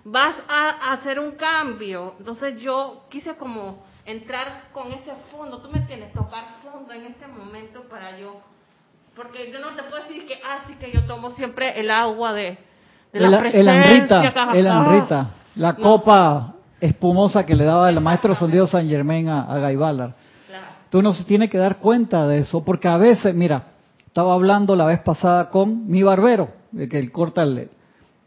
[0.04, 2.14] Vas a hacer un cambio.
[2.20, 5.60] Entonces yo quise como entrar con ese fondo.
[5.60, 8.40] Tú me tienes tocar fondo en ese momento para yo
[9.14, 12.32] porque yo no te puedo decir que, ah, sí que yo tomo siempre el agua
[12.32, 12.58] de,
[13.12, 13.60] la el, presencia.
[13.60, 19.28] El anrita, el anrita, la copa espumosa que le daba el maestro Sondido San Germain
[19.28, 20.14] a, a Gaibalar.
[20.48, 20.66] Claro.
[20.90, 23.64] Tú no se tiene que dar cuenta de eso, porque a veces, mira,
[24.06, 26.50] estaba hablando la vez pasada con mi barbero,
[26.90, 27.70] que el corta el,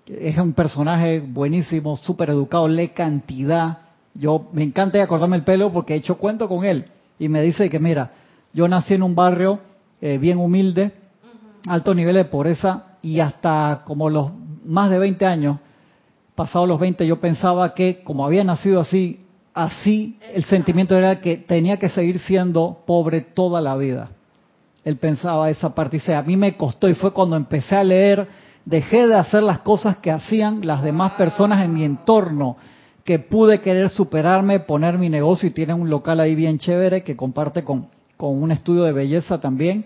[0.08, 3.80] es un personaje buenísimo, súper educado, lee cantidad.
[4.14, 6.86] Yo me encanta acordarme el pelo porque he hecho cuento con él
[7.20, 8.12] y me dice que mira,
[8.54, 9.60] yo nací en un barrio
[10.02, 10.92] eh, bien humilde,
[11.68, 14.32] alto nivel de pobreza y hasta como los
[14.66, 15.58] más de 20 años,
[16.36, 19.22] pasados los 20, yo pensaba que como había nacido así,
[19.54, 24.10] así el sentimiento era que tenía que seguir siendo pobre toda la vida.
[24.84, 28.28] Él pensaba esa parte y a mí me costó y fue cuando empecé a leer,
[28.66, 32.58] dejé de hacer las cosas que hacían las demás personas en mi entorno,
[33.04, 37.16] que pude querer superarme, poner mi negocio y tiene un local ahí bien chévere que
[37.16, 37.88] comparte con
[38.18, 39.86] con un estudio de belleza también,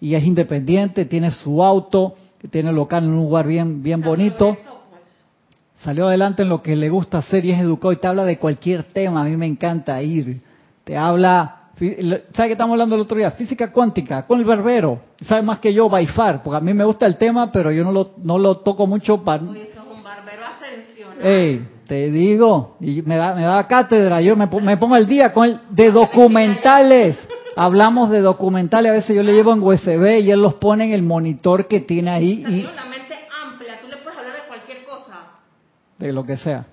[0.00, 2.14] y es independiente, tiene su auto,
[2.50, 4.56] tiene local en un lugar bien, bien bonito.
[5.82, 8.38] salió adelante en lo que le gusta hacer y es educado y te habla de
[8.38, 9.22] cualquier tema.
[9.22, 10.42] A mí me encanta ir.
[10.84, 13.32] Te habla ¿Sabe que estamos hablando el otro día?
[13.32, 15.00] Física cuántica, con el barbero.
[15.22, 17.90] Sabe más que yo, Baifar, porque a mí me gusta el tema, pero yo no
[17.90, 19.42] lo, no lo toco mucho para...
[19.42, 21.26] Oye, eso es un barbero ascensional.
[21.26, 25.32] Ey, te digo, y me da, me da cátedra, yo me, me pongo al día
[25.32, 27.18] con el de documentales.
[27.56, 30.92] Hablamos de documentales, a veces yo le llevo en USB y él los pone en
[30.92, 32.32] el monitor que tiene ahí.
[32.40, 35.14] y, tiene una mente amplia, tú le puedes hablar de cualquier cosa.
[35.98, 36.66] De lo que sea.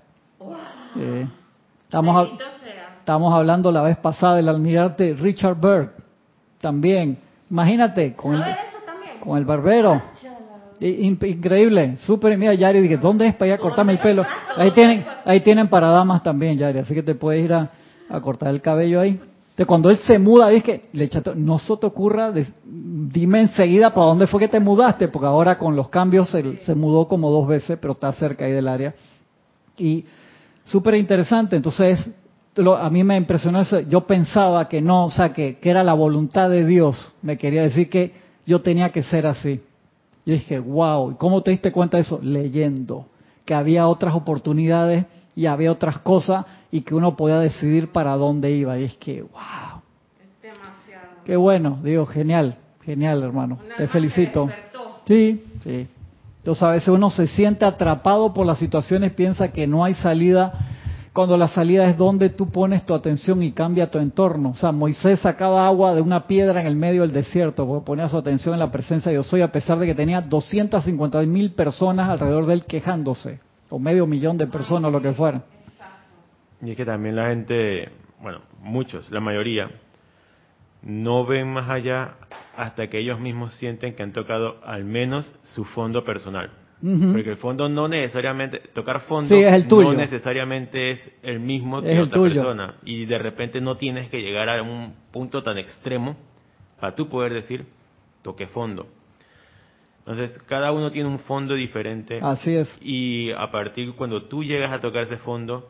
[1.84, 2.30] Estamos,
[3.00, 5.90] Estábamos hablando la vez pasada del almirante Richard Byrd.
[6.60, 7.18] También.
[7.50, 8.44] Imagínate, con, el,
[9.20, 10.02] con el barbero.
[10.80, 12.38] Increíble, súper.
[12.38, 14.26] Mira, Yari, dije, ¿dónde es para ir a cortarme el pelo?
[14.56, 17.70] Ahí tienen, ahí tienen para damas también, Yari, así que te puedes ir a,
[18.22, 19.20] cortar el cabello ahí.
[19.66, 22.34] Cuando él se muda, que le no se te ocurra,
[22.64, 27.08] dime enseguida para dónde fue que te mudaste, porque ahora con los cambios se, mudó
[27.08, 28.96] como dos veces, pero está cerca ahí del área.
[29.78, 30.06] Y
[30.64, 32.10] súper interesante, entonces
[32.78, 33.80] a mí me impresionó eso.
[33.82, 37.14] Yo pensaba que no, o sea, que, que, era la voluntad de Dios.
[37.22, 38.14] Me quería decir que
[38.46, 39.62] yo tenía que ser así.
[40.26, 42.20] Yo dije, wow, ¿y cómo te diste cuenta de eso?
[42.22, 43.08] Leyendo,
[43.46, 45.06] que había otras oportunidades
[45.36, 48.80] y había otras cosas y que uno podía decidir para dónde iba.
[48.80, 49.82] Y es que, wow.
[50.20, 51.08] Es demasiado.
[51.26, 53.60] Qué bueno, digo, genial, genial, hermano.
[53.78, 54.50] te felicito.
[55.06, 55.88] Sí, sí.
[56.38, 60.54] Entonces a veces uno se siente atrapado por las situaciones, piensa que no hay salida
[61.14, 64.52] cuando la salida es donde tú pones tu atención y cambia tu entorno.
[64.52, 68.08] O sea, Moisés sacaba agua de una piedra en el medio del desierto porque ponía
[68.08, 71.52] su atención en la presencia de Dios hoy, a pesar de que tenía 250 mil
[71.52, 75.44] personas alrededor de él quejándose, o medio millón de personas, lo que fuera.
[76.62, 77.90] Y es que también la gente,
[78.22, 79.70] bueno, muchos, la mayoría,
[80.84, 82.16] no ven más allá
[82.56, 86.52] hasta que ellos mismos sienten que han tocado al menos su fondo personal.
[86.82, 89.36] Porque el fondo no necesariamente, tocar fondo
[89.70, 92.76] no necesariamente es el mismo que otra persona.
[92.84, 96.18] Y de repente no tienes que llegar a un punto tan extremo
[96.80, 97.66] para tú poder decir,
[98.24, 98.88] toque fondo.
[100.00, 102.18] Entonces, cada uno tiene un fondo diferente.
[102.20, 102.80] Así es.
[102.82, 105.70] Y a partir cuando tú llegas a tocar ese fondo,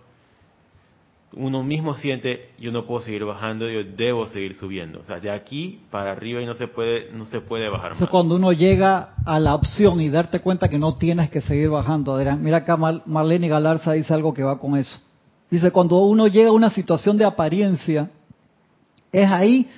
[1.33, 4.99] uno mismo siente yo no puedo seguir bajando yo debo seguir subiendo.
[4.99, 8.07] O sea de aquí para arriba y no se puede no se puede bajar eso
[8.09, 12.17] cuando uno llega a la opción y darte cuenta que no tienes que seguir bajando
[12.39, 14.99] mira acá Marlene Galarza dice algo que va con eso.
[15.49, 18.09] Dice cuando uno llega a una situación de apariencia
[19.11, 19.69] es ahí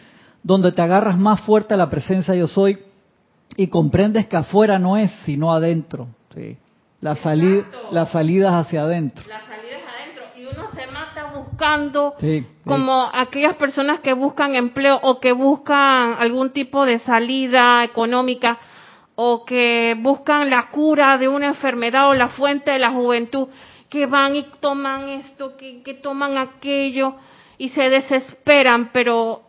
[0.41, 2.79] donde te agarras más fuerte a la presencia yo soy
[3.55, 6.07] y comprendes que afuera no es sino adentro.
[6.33, 6.57] Sí.
[6.99, 9.23] la salida las salidas hacia adentro
[11.53, 12.15] buscando,
[12.65, 18.57] como aquellas personas que buscan empleo o que buscan algún tipo de salida económica
[19.15, 23.47] o que buscan la cura de una enfermedad o la fuente de la juventud,
[23.89, 27.15] que van y toman esto, que, toman aquello
[27.59, 29.43] y se desesperan, pero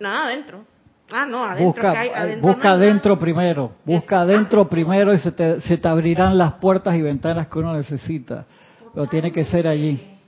[0.00, 0.64] nada adentro.
[1.12, 1.66] Ah, no, adentro.
[1.66, 6.54] Busca, adentro, busca adentro primero, busca adentro primero y se te, se te abrirán las
[6.54, 8.46] puertas y ventanas que uno necesita.
[8.92, 10.19] Pero tiene que ser allí.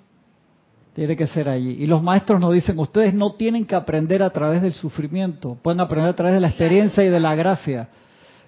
[0.94, 1.70] Tiene que ser allí.
[1.82, 5.80] Y los maestros nos dicen, ustedes no tienen que aprender a través del sufrimiento, pueden
[5.80, 7.88] aprender a través de la experiencia y de la gracia.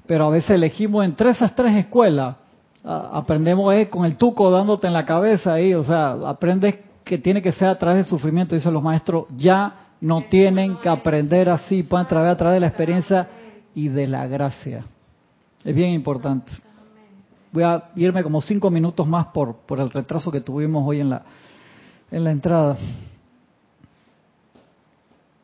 [0.07, 2.37] Pero a veces elegimos entre esas tres escuelas,
[2.85, 7.41] aprendemos eh, con el tuco dándote en la cabeza ahí, o sea, aprendes que tiene
[7.41, 11.83] que ser a través del sufrimiento, dicen los maestros, ya no tienen que aprender así,
[11.83, 13.29] pueden través a través de la experiencia
[13.75, 14.85] y de la gracia.
[15.65, 16.53] Es bien importante.
[17.53, 21.09] Voy a irme como cinco minutos más por, por el retraso que tuvimos hoy en
[21.09, 21.23] la,
[22.15, 22.77] en la entrada.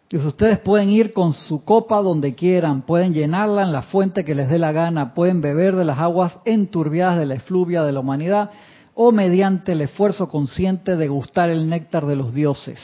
[0.09, 4.37] Y ustedes pueden ir con su copa donde quieran, pueden llenarla en la fuente que
[4.37, 8.01] les dé la gana, pueden beber de las aguas enturbiadas de la efluvia de la
[8.01, 8.51] humanidad
[8.95, 12.79] o mediante el esfuerzo consciente de gustar el néctar de los dioses.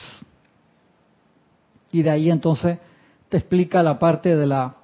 [1.92, 2.78] Y de ahí entonces
[3.28, 4.74] te explica la parte de la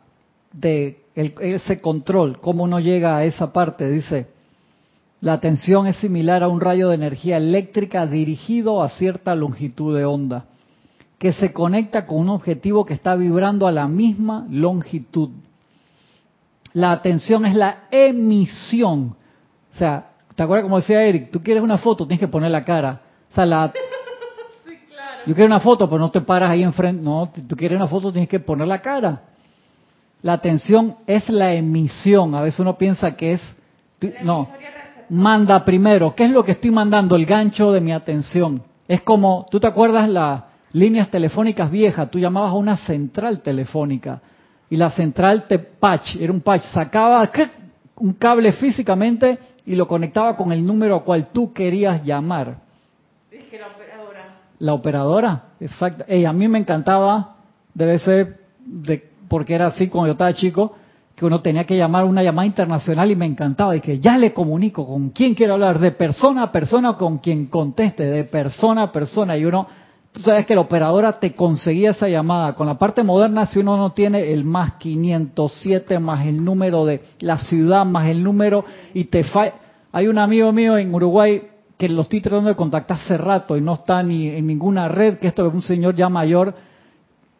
[0.53, 4.29] de ese control, cómo uno llega a esa parte, dice,
[5.23, 10.05] la tensión es similar a un rayo de energía eléctrica dirigido a cierta longitud de
[10.05, 10.47] onda,
[11.21, 15.31] que se conecta con un objetivo que está vibrando a la misma longitud.
[16.73, 19.15] La atención es la emisión.
[19.73, 21.31] O sea, ¿te acuerdas como decía Eric?
[21.31, 23.03] Tú quieres una foto, tienes que poner la cara.
[23.31, 23.73] O sea, la...
[25.25, 27.01] Yo quiero una foto, pero no te paras ahí enfrente.
[27.01, 29.23] No, tú quieres una foto, tienes que poner la cara.
[30.21, 32.35] La atención es la emisión.
[32.35, 33.57] A veces uno piensa que es...
[34.25, 34.49] No,
[35.11, 36.15] manda primero.
[36.15, 37.17] ¿Qué es lo que estoy mandando?
[37.17, 38.63] El gancho de mi atención.
[38.89, 40.43] Es como, ¿tú te acuerdas las
[40.73, 42.11] líneas telefónicas viejas?
[42.11, 44.21] Tú llamabas a una central telefónica
[44.73, 47.31] y la central te patch, era un patch, sacaba
[47.97, 52.57] un cable físicamente y lo conectaba con el número a cual tú querías llamar.
[53.31, 54.21] Dije la operadora.
[54.59, 56.05] La operadora, exacto.
[56.09, 57.37] Ey, a mí me encantaba,
[57.75, 60.75] debe ser de, porque era así cuando yo estaba chico,
[61.23, 63.77] que uno tenía que llamar una llamada internacional y me encantaba.
[63.77, 67.47] Y que ya le comunico con quién quiero hablar, de persona a persona con quien
[67.47, 69.37] conteste, de persona a persona.
[69.37, 69.67] Y uno
[70.13, 72.55] Tú sabes que la operadora te conseguía esa llamada.
[72.55, 77.01] Con la parte moderna, si uno no tiene el más 507, más el número de
[77.21, 78.63] la ciudad, más el número,
[78.93, 79.55] y te falla.
[79.91, 81.43] Hay un amigo mío en Uruguay
[81.79, 85.19] que lo estoy tratando de contactar hace rato y no está ni en ninguna red,
[85.19, 86.55] que esto es un señor ya mayor.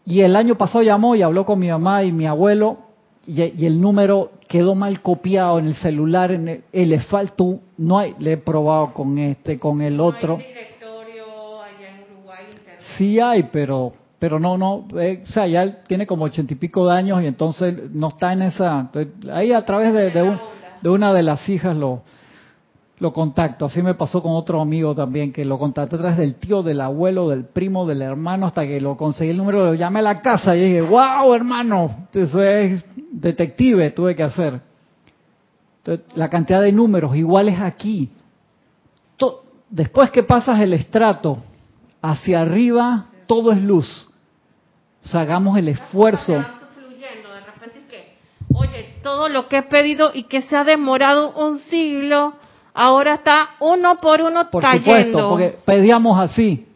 [0.07, 2.79] Y el año pasado llamó y habló con mi mamá y mi abuelo,
[3.27, 8.15] y, el número quedó mal copiado en el celular, en el, le faltó, no hay,
[8.19, 10.39] le he probado con este, con el otro.
[12.97, 13.93] Sí hay, pero
[14.23, 17.21] pero no, no, eh, o sea, ya él tiene como ochenta y pico de años
[17.25, 18.89] y entonces no está en esa,
[19.33, 20.11] ahí a través de,
[20.81, 22.05] de, una de las hijas lo,
[23.03, 23.65] lo contacto.
[23.65, 27.29] Así me pasó con otro amigo también, que lo contacté través del tío, del abuelo,
[27.29, 30.55] del primo, del hermano, hasta que lo conseguí el número, lo llamé a la casa
[30.55, 34.61] y dije, wow, hermano, eso es detective, tuve que hacer.
[35.79, 38.11] Entonces, la cantidad de números iguales aquí.
[39.69, 41.39] Después que pasas el estrato,
[42.03, 44.07] hacia arriba todo es luz.
[45.03, 46.39] O sea, hagamos el esfuerzo.
[46.39, 46.47] Es
[48.55, 52.35] oye, todo lo que he pedido y que se ha demorado un siglo,
[52.75, 56.67] ahora está uno por uno por supuesto, porque pedíamos así.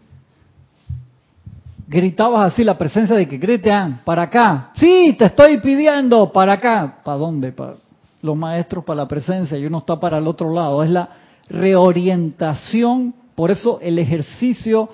[1.89, 4.71] Gritabas así la presencia de que gritean, para acá.
[4.75, 6.99] Sí, te estoy pidiendo, para acá.
[7.05, 7.53] ¿Para dónde?
[7.53, 7.75] Para
[8.23, 10.83] los maestros, para la presencia, y uno está para el otro lado.
[10.83, 11.09] Es la
[11.49, 14.89] reorientación, por eso el ejercicio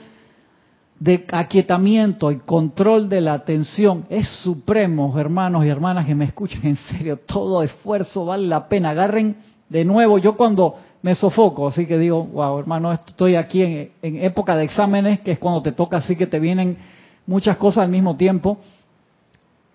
[1.02, 6.60] de aquietamiento y control de la atención es supremo, hermanos y hermanas que me escuchen
[6.62, 8.90] en serio, todo esfuerzo vale la pena.
[8.90, 9.36] Agarren
[9.68, 14.56] de nuevo, yo cuando me sofoco, así que digo, wow, hermano, estoy aquí en, época
[14.56, 16.78] de exámenes, que es cuando te toca así que te vienen
[17.26, 18.58] muchas cosas al mismo tiempo,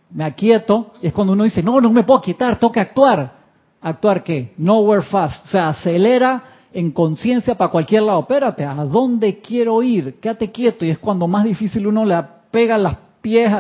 [0.10, 3.36] me aquieto, y es cuando uno dice, no, no me puedo quietar, toca actuar.
[3.82, 4.54] ¿Actuar qué?
[4.58, 8.22] Nowhere fast, o sea, acelera en conciencia para cualquier lado.
[8.22, 10.20] Espérate, ¿a dónde quiero ir?
[10.20, 10.84] Quédate quieto.
[10.84, 12.18] Y es cuando más difícil uno le
[12.50, 13.52] pega las pies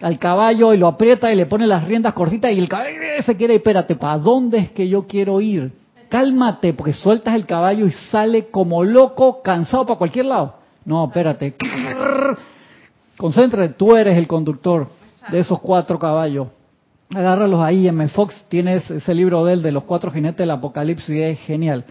[0.00, 3.36] al caballo y lo aprieta y le pone las riendas cortitas y el caballo se
[3.36, 5.83] quiere, espérate, ¿para dónde es que yo quiero ir?
[6.08, 10.54] Cálmate, porque sueltas el caballo y sale como loco, cansado para cualquier lado.
[10.84, 11.54] No, espérate.
[13.16, 14.88] Concéntrate, tú eres el conductor
[15.30, 16.48] de esos cuatro caballos.
[17.14, 17.86] Agárralos ahí.
[17.86, 18.08] M.
[18.08, 21.84] Fox tiene ese libro de él, de los cuatro jinetes del apocalipsis, es genial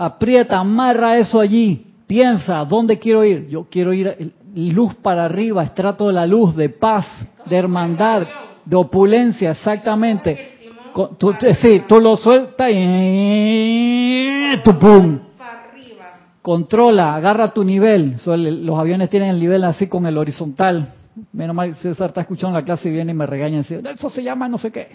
[0.00, 3.48] aprieta, amarra eso allí, piensa, ¿dónde quiero ir?
[3.48, 7.06] Yo quiero ir luz para arriba, estrato de la luz, de paz,
[7.44, 8.26] de hermandad,
[8.64, 10.58] de opulencia, exactamente.
[11.18, 15.18] Tú, sí, tú lo sueltas y tu pum.
[16.42, 18.16] Controla, agarra tu nivel.
[18.64, 20.94] Los aviones tienen el nivel así con el horizontal.
[21.32, 24.08] Menos mal César está escuchando la clase y viene y me regaña y dice, eso
[24.08, 24.88] se llama no sé qué.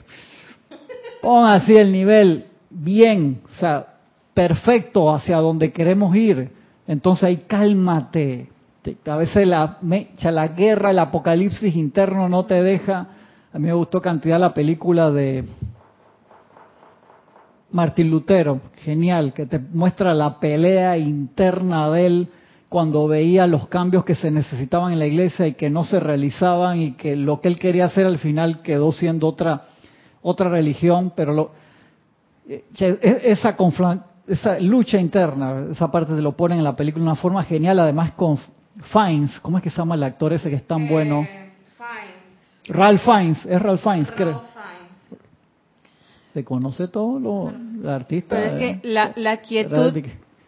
[1.21, 3.85] Pon así el nivel bien, o sea,
[4.33, 6.49] perfecto hacia donde queremos ir.
[6.87, 8.49] Entonces ahí cálmate.
[9.05, 13.07] A veces la, la guerra, el apocalipsis interno no te deja.
[13.51, 15.45] A mí me gustó cantidad la película de
[17.75, 22.27] Martín Lutero, genial, que te muestra la pelea interna de él
[22.69, 26.81] cuando veía los cambios que se necesitaban en la iglesia y que no se realizaban
[26.81, 29.65] y que lo que él quería hacer al final quedó siendo otra
[30.21, 31.51] otra religión, pero lo,
[32.47, 32.63] eh,
[33.25, 33.57] esa
[34.25, 37.77] esa lucha interna, esa parte te lo ponen en la película de una forma genial,
[37.77, 38.39] además con
[38.83, 41.27] Fiennes, ¿cómo es que se llama el actor ese que es tan bueno?
[41.29, 41.51] Eh,
[42.69, 44.54] Ralph Fiennes, es Ralph Fiennes, creo.
[46.35, 48.35] Se conoce todo lo artista.
[48.35, 49.97] Pero es que la, la quietud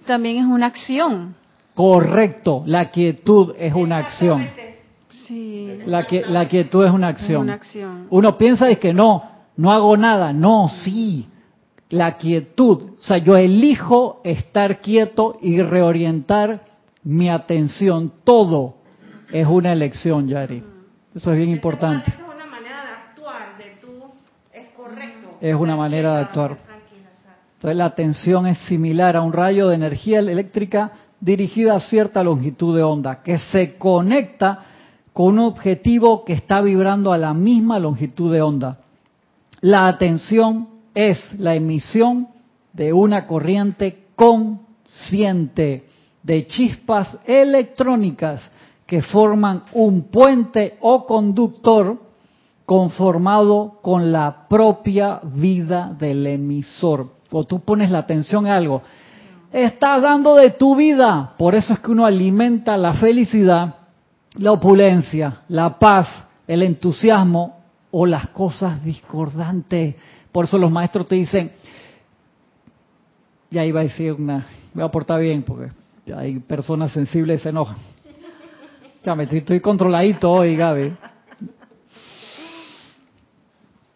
[0.06, 1.34] también es una acción.
[1.74, 4.50] Correcto, la quietud es una acción.
[5.10, 5.72] Sí.
[5.86, 7.44] La, la quietud es una acción.
[7.44, 8.08] una acción.
[8.10, 9.24] Uno piensa es que no,
[9.56, 10.34] no hago nada.
[10.34, 11.30] No, sí
[11.90, 12.92] la quietud.
[13.00, 16.66] O sea, yo elijo estar quieto y reorientar
[17.04, 18.12] mi atención.
[18.26, 18.76] Todo
[19.32, 20.64] es una elección, Yari.
[21.16, 22.12] Eso es bien importante.
[22.12, 24.12] Es una manera de actuar, de tú,
[24.52, 25.27] es correcto.
[25.42, 26.58] Es una manera de actuar.
[27.56, 32.76] Entonces la atención es similar a un rayo de energía eléctrica dirigida a cierta longitud
[32.76, 34.60] de onda, que se conecta
[35.14, 38.80] con un objetivo que está vibrando a la misma longitud de onda.
[39.62, 42.28] La atención es la emisión
[42.74, 45.88] de una corriente consciente
[46.22, 48.52] de chispas electrónicas
[48.86, 52.07] que forman un puente o conductor
[52.68, 57.08] conformado con la propia vida del emisor.
[57.32, 58.82] O tú pones la atención en algo,
[59.54, 61.34] estás dando de tu vida.
[61.38, 63.74] Por eso es que uno alimenta la felicidad,
[64.34, 66.10] la opulencia, la paz,
[66.46, 67.58] el entusiasmo
[67.90, 69.96] o las cosas discordantes.
[70.30, 71.54] Por eso los maestros te dicen,
[73.50, 75.72] ya iba a decir una, voy a portar bien porque
[76.14, 77.78] hay personas sensibles que se enojan.
[79.06, 80.98] Ya me estoy controladito hoy, Gaby.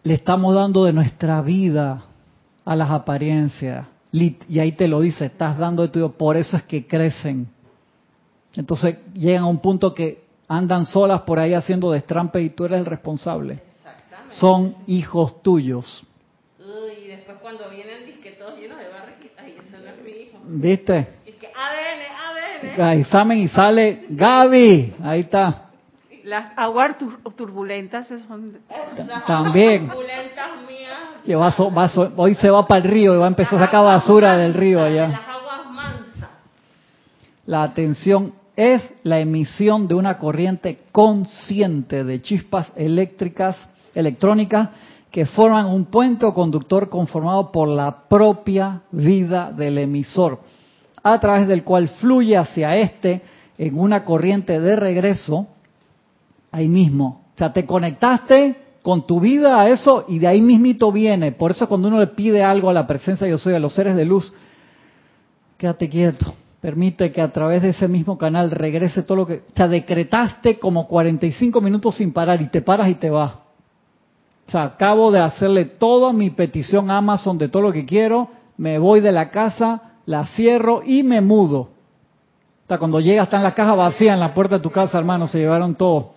[0.04, 2.04] Le estamos dando de nuestra vida
[2.66, 3.86] a las apariencias.
[4.12, 7.48] Y ahí te lo dice, estás dando de tu por eso es que crecen.
[8.56, 12.80] Entonces llegan a un punto que andan solas por ahí haciendo destrampe y tú eres
[12.80, 13.62] el responsable.
[14.38, 16.06] Son hijos tuyos.
[16.60, 20.40] y después cuando vienen disquetos llenos de y ese no es mi hijo.
[20.46, 21.08] ¿Viste?
[21.26, 23.00] Es que ADN, ADN.
[23.00, 24.96] Examen y sale Gaby.
[25.04, 25.71] Ahí está.
[26.24, 26.96] Las aguas
[27.36, 28.60] turbulentas son...
[29.28, 29.88] También.
[29.88, 31.02] Turbulentas mías.
[31.26, 31.36] Que
[32.16, 34.84] hoy se va para el río y va a empezar a sacar basura del río
[34.84, 35.08] allá.
[35.08, 36.30] Las aguas mansas.
[37.46, 43.58] La atención es la emisión de una corriente consciente de chispas eléctricas,
[43.96, 44.70] electrónicas
[45.10, 50.40] que forman un puente o conductor conformado por la propia vida del emisor,
[51.04, 53.22] a través del cual fluye hacia este
[53.58, 55.48] en una corriente de regreso
[56.52, 57.22] ahí mismo.
[57.34, 61.32] O sea, te conectaste con tu vida a eso y de ahí mismito viene.
[61.32, 63.96] Por eso cuando uno le pide algo a la presencia yo soy, a los seres
[63.96, 64.34] de luz,
[65.58, 66.34] quédate quieto.
[66.60, 69.44] Permite que a través de ese mismo canal regrese todo lo que...
[69.52, 73.34] O sea, decretaste como 45 minutos sin parar y te paras y te vas.
[74.48, 78.30] O sea, acabo de hacerle toda mi petición a Amazon de todo lo que quiero,
[78.58, 81.60] me voy de la casa, la cierro y me mudo.
[81.60, 85.28] O sea, cuando llegas están las cajas vacías en la puerta de tu casa, hermano,
[85.28, 86.16] se llevaron todo.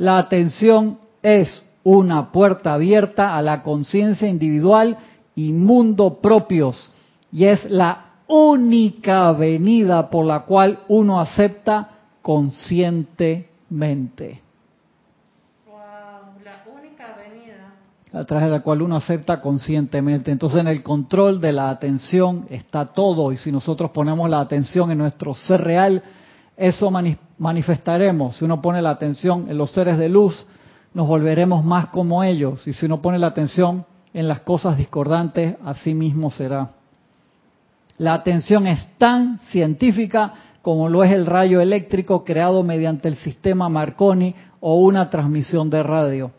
[0.00, 4.96] La atención es una puerta abierta a la conciencia individual
[5.34, 6.90] y mundo propios
[7.30, 11.90] y es la única avenida por la cual uno acepta
[12.22, 14.40] conscientemente.
[15.68, 17.74] la única avenida.
[18.14, 20.32] A través de la cual uno acepta conscientemente.
[20.32, 24.90] Entonces en el control de la atención está todo y si nosotros ponemos la atención
[24.90, 26.02] en nuestro ser real,
[26.60, 26.92] eso
[27.38, 28.36] manifestaremos.
[28.36, 30.46] Si uno pone la atención en los seres de luz,
[30.92, 32.68] nos volveremos más como ellos.
[32.68, 36.72] Y si uno pone la atención en las cosas discordantes, así mismo será.
[37.96, 43.70] La atención es tan científica como lo es el rayo eléctrico creado mediante el sistema
[43.70, 46.30] Marconi o una transmisión de radio.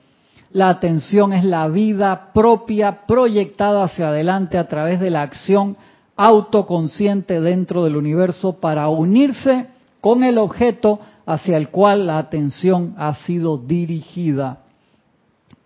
[0.51, 5.77] La atención es la vida propia proyectada hacia adelante a través de la acción
[6.15, 9.65] autoconsciente dentro del universo para unirse
[10.01, 14.63] con el objeto hacia el cual la atención ha sido dirigida.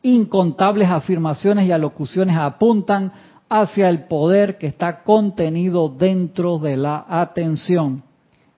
[0.01, 3.11] Incontables afirmaciones y alocuciones apuntan
[3.49, 8.03] hacia el poder que está contenido dentro de la atención.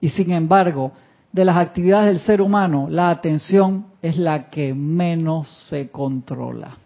[0.00, 0.92] Y sin embargo,
[1.32, 6.76] de las actividades del ser humano, la atención es la que menos se controla.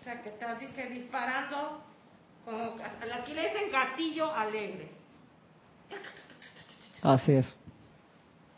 [0.00, 1.82] O sea, que estás disparando,
[3.14, 4.90] aquí le dicen gatillo alegre.
[7.02, 7.56] Así es.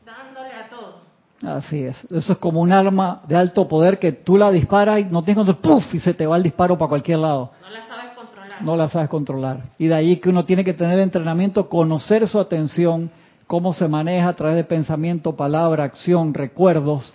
[0.05, 1.03] Dándole a todo.
[1.43, 2.05] Así es.
[2.05, 5.45] Eso es como un arma de alto poder que tú la disparas y no tienes
[5.45, 5.95] control, ¡puf!
[5.95, 7.51] y se te va el disparo para cualquier lado.
[7.61, 8.63] No la sabes controlar.
[8.63, 9.63] No la sabes controlar.
[9.79, 13.11] Y de ahí que uno tiene que tener entrenamiento, conocer su atención,
[13.47, 17.13] cómo se maneja a través de pensamiento, palabra, acción, recuerdos.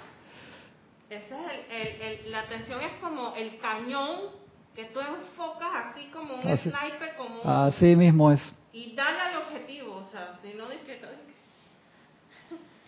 [1.10, 1.34] Ese
[1.70, 4.38] es el, la atención es como el cañón
[4.76, 8.54] que tú enfocas así como un sniper, como Así mismo es.
[8.74, 10.68] Y dale al objetivo, o sea, si no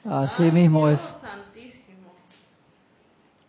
[0.10, 0.99] Así mismo es.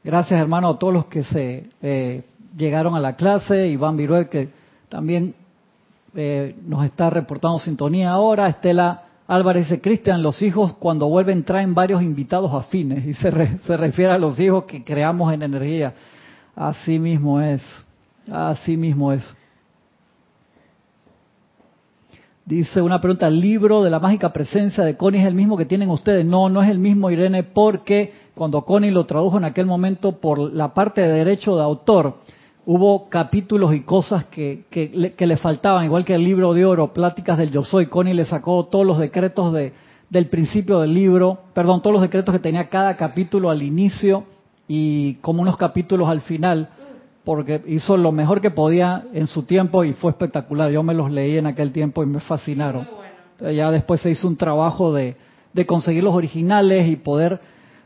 [0.04, 2.22] Gracias, hermano, a todos los que se eh,
[2.54, 3.68] llegaron a la clase.
[3.68, 4.50] Iván Viruel, que
[4.90, 5.34] también
[6.14, 8.46] eh, nos está reportando sintonía ahora.
[8.46, 13.06] Estela Álvarez Cristian, los hijos cuando vuelven traen varios invitados afines.
[13.06, 15.94] Y se, se refiere a los hijos que creamos en energía.
[16.54, 17.62] Así mismo es.
[18.30, 19.34] Así mismo es.
[22.50, 25.66] Dice una pregunta, ¿el libro de la mágica presencia de Connie es el mismo que
[25.66, 26.26] tienen ustedes?
[26.26, 30.52] No, no es el mismo, Irene, porque cuando Connie lo tradujo en aquel momento por
[30.52, 32.16] la parte de derecho de autor,
[32.66, 37.38] hubo capítulos y cosas que, que, le, faltaban, igual que el libro de oro, Pláticas
[37.38, 37.86] del Yo Soy.
[37.86, 39.72] Connie le sacó todos los decretos de,
[40.08, 44.24] del principio del libro, perdón, todos los decretos que tenía cada capítulo al inicio
[44.66, 46.70] y como unos capítulos al final
[47.24, 50.70] porque hizo lo mejor que podía en su tiempo y fue espectacular.
[50.70, 52.88] Yo me los leí en aquel tiempo y me fascinaron.
[53.54, 55.16] Ya después se hizo un trabajo de,
[55.66, 57.40] conseguir los originales y poder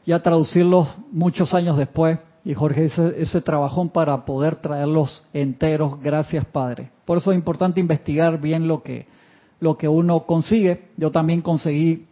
[0.05, 2.18] ya traducirlos muchos años después.
[2.45, 6.01] Y Jorge hizo ese trabajón para poder traerlos enteros.
[6.01, 6.91] Gracias, Padre.
[7.05, 9.07] Por eso es importante investigar bien lo que,
[9.61, 10.89] lo que uno consigue.
[10.97, 12.07] Yo también conseguí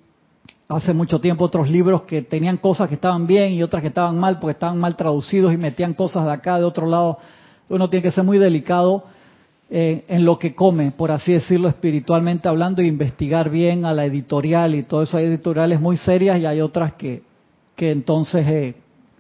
[0.77, 4.19] hace mucho tiempo otros libros que tenían cosas que estaban bien y otras que estaban
[4.19, 7.19] mal porque estaban mal traducidos y metían cosas de acá, de otro lado.
[7.69, 9.05] Uno tiene que ser muy delicado
[9.71, 14.05] eh, en lo que come, por así decirlo, espiritualmente hablando, e investigar bien a la
[14.05, 15.17] editorial y todo eso.
[15.17, 17.23] Hay editoriales muy serias y hay otras que,
[17.77, 18.75] que entonces eh,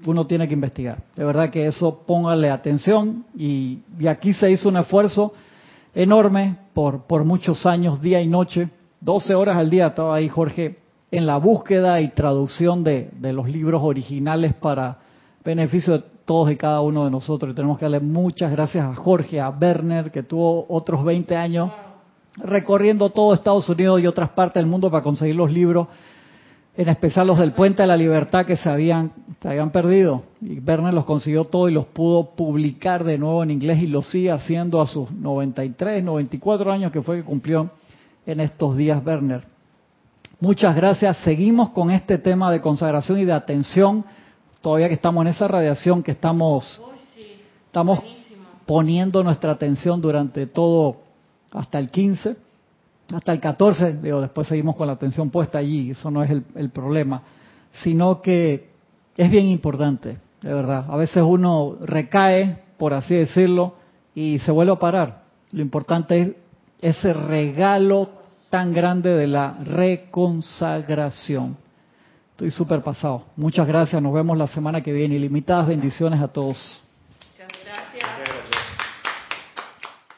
[0.04, 0.98] uno tiene que investigar.
[1.16, 5.32] De verdad que eso póngale atención y, y aquí se hizo un esfuerzo
[5.94, 8.68] enorme por, por muchos años, día y noche.
[9.00, 10.81] 12 horas al día estaba ahí Jorge
[11.12, 14.96] en la búsqueda y traducción de, los libros originales para
[15.44, 17.52] beneficio de todos y cada uno de nosotros.
[17.52, 21.70] Y tenemos que darle muchas gracias a Jorge, a Werner, que tuvo otros 20 años
[22.38, 25.88] recorriendo todo Estados Unidos y otras partes del mundo para conseguir los libros,
[26.74, 30.22] en especial los del Puente de la Libertad que se habían, se habían perdido.
[30.40, 34.00] Y Werner los consiguió todo y los pudo publicar de nuevo en inglés y lo
[34.00, 37.70] sigue haciendo a sus 93, 94 años que fue que cumplió
[38.24, 39.51] en estos días Werner.
[40.42, 41.18] Muchas gracias.
[41.18, 44.04] Seguimos con este tema de consagración y de atención,
[44.60, 46.82] todavía que estamos en esa radiación que estamos,
[47.66, 48.00] estamos
[48.66, 50.96] poniendo nuestra atención durante todo
[51.52, 52.36] hasta el 15,
[53.14, 56.44] hasta el 14, digo, después seguimos con la atención puesta allí, eso no es el,
[56.56, 57.22] el problema,
[57.70, 58.68] sino que
[59.16, 60.86] es bien importante, de verdad.
[60.88, 63.74] A veces uno recae, por así decirlo,
[64.12, 65.22] y se vuelve a parar.
[65.52, 66.36] Lo importante
[66.80, 68.21] es ese regalo
[68.52, 71.56] tan grande de la reconsagración.
[72.32, 73.24] Estoy súper pasado.
[73.34, 74.02] Muchas gracias.
[74.02, 75.14] Nos vemos la semana que viene.
[75.14, 76.82] Ilimitadas bendiciones a todos.